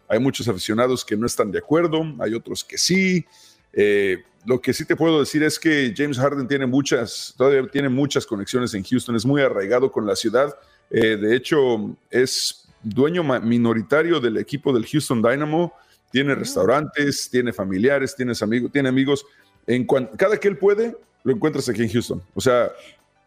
[0.09, 3.25] Hay muchos aficionados que no están de acuerdo, hay otros que sí.
[3.71, 7.89] Eh, lo que sí te puedo decir es que James Harden tiene muchas, todavía tiene
[7.89, 10.53] muchas conexiones en Houston, es muy arraigado con la ciudad.
[10.89, 15.73] Eh, de hecho, es dueño minoritario del equipo del Houston Dynamo
[16.11, 19.25] tiene restaurantes, tiene familiares, tienes amigos, tiene amigos.
[19.67, 22.21] En cada que él puede, lo encuentras aquí en Houston.
[22.33, 22.71] O sea,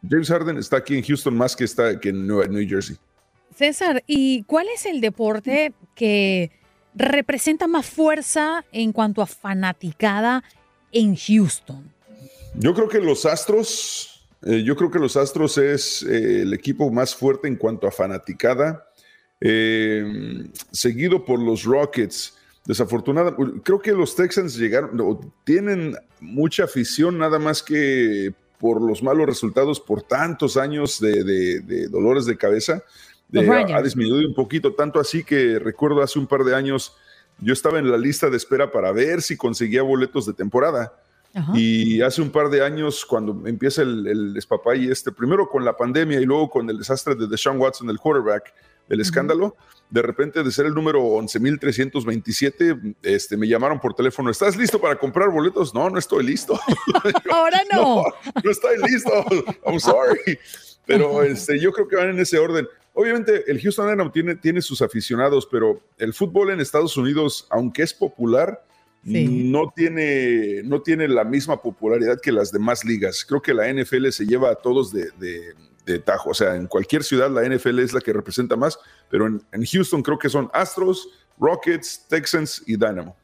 [0.08, 2.96] James Harden está aquí en Houston más que está que en New Jersey.
[3.56, 6.50] César, ¿y cuál es el deporte que
[6.94, 10.42] representa más fuerza en cuanto a fanaticada
[10.92, 11.92] en Houston?
[12.56, 16.90] Yo creo que los Astros, eh, yo creo que los Astros es eh, el equipo
[16.90, 18.88] más fuerte en cuanto a fanaticada,
[19.40, 20.04] eh,
[20.72, 22.36] seguido por los Rockets.
[22.66, 29.26] Desafortunadamente, creo que los Texans llegaron, tienen mucha afición, nada más que por los malos
[29.26, 32.82] resultados, por tantos años de, dolores de cabeza.
[33.34, 36.96] ha, disminuido un poquito, tanto así que recuerdo hace un par de años,
[37.38, 40.94] yo estaba en la lista de espera para ver si conseguía boletos de temporada.
[41.52, 45.76] Y hace un par de años, cuando empieza el, el y este, primero con la
[45.76, 48.54] pandemia y luego con el desastre de Deshaun Watson, el quarterback,
[48.88, 49.56] el escándalo,
[49.90, 54.98] de repente de ser el número 11.327, este, me llamaron por teléfono, ¿estás listo para
[54.98, 55.74] comprar boletos?
[55.74, 56.58] No, no estoy listo.
[57.30, 58.04] Ahora no.
[58.42, 58.50] no.
[58.50, 59.10] estoy listo,
[59.66, 60.38] I'm sorry.
[60.86, 62.66] Pero este, yo creo que van en ese orden.
[62.92, 67.82] Obviamente el Houston Dynamo tiene, tiene sus aficionados, pero el fútbol en Estados Unidos, aunque
[67.82, 68.64] es popular,
[69.04, 73.24] no, tiene, no tiene la misma popularidad que las demás ligas.
[73.24, 75.54] Creo que la NFL se lleva a todos de, de
[76.04, 76.30] tajo.
[76.30, 78.78] O sea, en cualquier ciudad la NFL es la que representa más,
[79.10, 81.08] pero en, Houston creo que son Astros,
[81.38, 83.16] Rockets, Texans y Dynamo.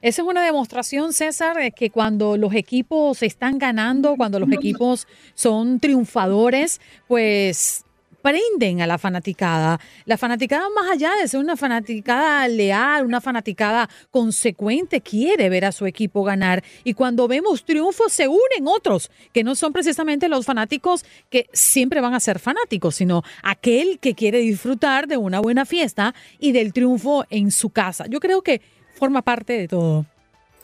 [0.00, 5.08] Esa es una demostración, César, de que cuando los equipos están ganando, cuando los equipos
[5.34, 7.84] son triunfadores, pues
[8.22, 9.80] prenden a la fanaticada.
[10.04, 15.72] La fanaticada, más allá de ser una fanaticada leal, una fanaticada consecuente, quiere ver a
[15.72, 16.62] su equipo ganar.
[16.84, 22.00] Y cuando vemos triunfos, se unen otros, que no son precisamente los fanáticos que siempre
[22.00, 26.72] van a ser fanáticos, sino aquel que quiere disfrutar de una buena fiesta y del
[26.72, 28.06] triunfo en su casa.
[28.08, 28.60] Yo creo que
[28.94, 30.06] forma parte de todo.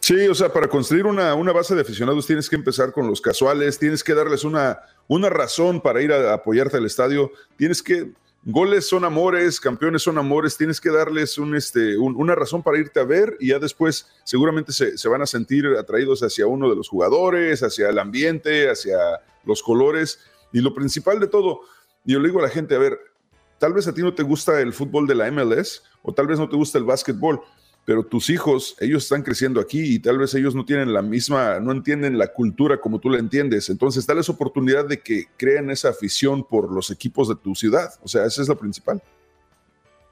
[0.07, 3.23] Sí, o sea, para construir una, una, base de aficionados tienes que empezar con los
[3.23, 8.13] casuales, tienes que darles una, una razón para ir a, apoyarte al estadio, tienes que,
[8.43, 13.01] goles son amores, campeones son amores, tienes que darles un, este, una razón para irte
[13.01, 16.77] a ver y ya después seguramente se, se, van a sentir atraídos hacia uno de
[16.77, 18.99] los jugadores, hacia el ambiente, hacia
[19.47, 20.21] los colores.
[20.53, 21.61] Y lo principal de todo,
[22.05, 22.99] yo le digo a la gente, a ver,
[23.57, 26.39] tal vez a ti no te gusta el fútbol de la MLS o tal vez
[26.39, 27.41] no te gusta el básquetbol
[27.85, 31.61] pero tus hijos, ellos están creciendo aquí y tal vez ellos no tienen la misma,
[31.61, 33.69] no entienden la cultura como tú la entiendes.
[33.69, 37.93] Entonces, dales oportunidad de que crean esa afición por los equipos de tu ciudad.
[38.03, 39.03] O sea, esa es la principal.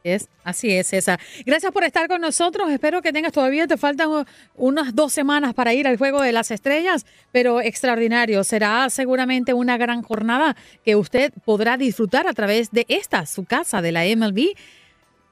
[0.04, 1.18] Es, así es, esa.
[1.46, 2.70] Gracias por estar con nosotros.
[2.70, 6.50] Espero que tengas todavía, te faltan unas dos semanas para ir al Juego de las
[6.50, 8.42] Estrellas, pero extraordinario.
[8.42, 13.80] Será seguramente una gran jornada que usted podrá disfrutar a través de esta, su casa
[13.80, 14.54] de la MLB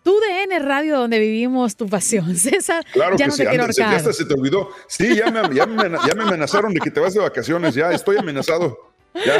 [0.03, 2.35] Tu DN Radio, donde vivimos tu pasión.
[2.37, 4.71] César, claro ya que no te quiero ya hasta se te olvidó.
[4.89, 5.77] Sí, ya me, ya, me,
[6.07, 8.93] ya me, amenazaron de que te vas de vacaciones, ya estoy amenazado.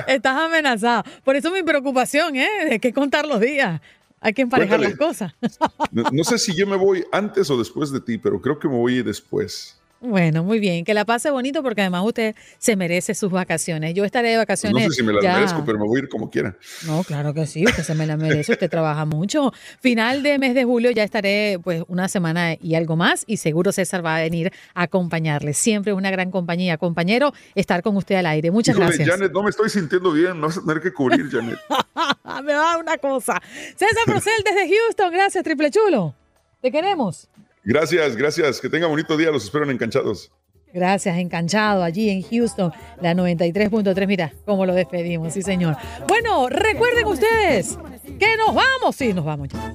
[0.07, 1.05] Estás amenazado.
[1.25, 2.49] Por eso mi preocupación, ¿eh?
[2.69, 3.81] De que contar los días.
[4.21, 5.33] Hay que emparejar las cosas.
[5.93, 8.77] no sé si yo me voy antes o después de ti, pero creo que me
[8.77, 9.80] voy después.
[10.01, 10.85] Bueno, muy bien.
[10.85, 13.93] Que la pase bonito porque además usted se merece sus vacaciones.
[13.93, 14.85] Yo estaré de vacaciones.
[14.85, 16.57] no sé si me las merezco, pero me voy a ir como quiera.
[16.87, 17.65] No, claro que sí.
[17.67, 18.53] Usted se me la merece.
[18.53, 19.53] Usted trabaja mucho.
[19.81, 23.73] Final de mes de julio ya estaré pues una semana y algo más y seguro
[23.73, 25.53] César va a venir a acompañarle.
[25.53, 26.79] Siempre una gran compañía.
[26.79, 28.51] Compañero, estar con usted al aire.
[28.51, 29.07] Muchas gracias.
[29.07, 30.41] Janet, no me estoy sintiendo bien.
[30.41, 31.59] No vas a tener que cubrir, Janet.
[32.45, 33.41] me va una cosa.
[33.77, 35.13] César Procel desde Houston.
[35.13, 36.15] Gracias, triple chulo.
[36.63, 37.29] Te queremos.
[37.65, 38.61] Gracias, gracias.
[38.61, 39.31] Que tenga bonito día.
[39.31, 40.31] Los espero en Enganchados.
[40.73, 44.07] Gracias, Enganchado, allí en Houston, la 93.3.
[44.07, 45.77] Mira cómo lo despedimos, sí, señor.
[46.07, 48.95] Bueno, recuerden ustedes que nos vamos.
[48.95, 49.75] Sí, nos vamos ya.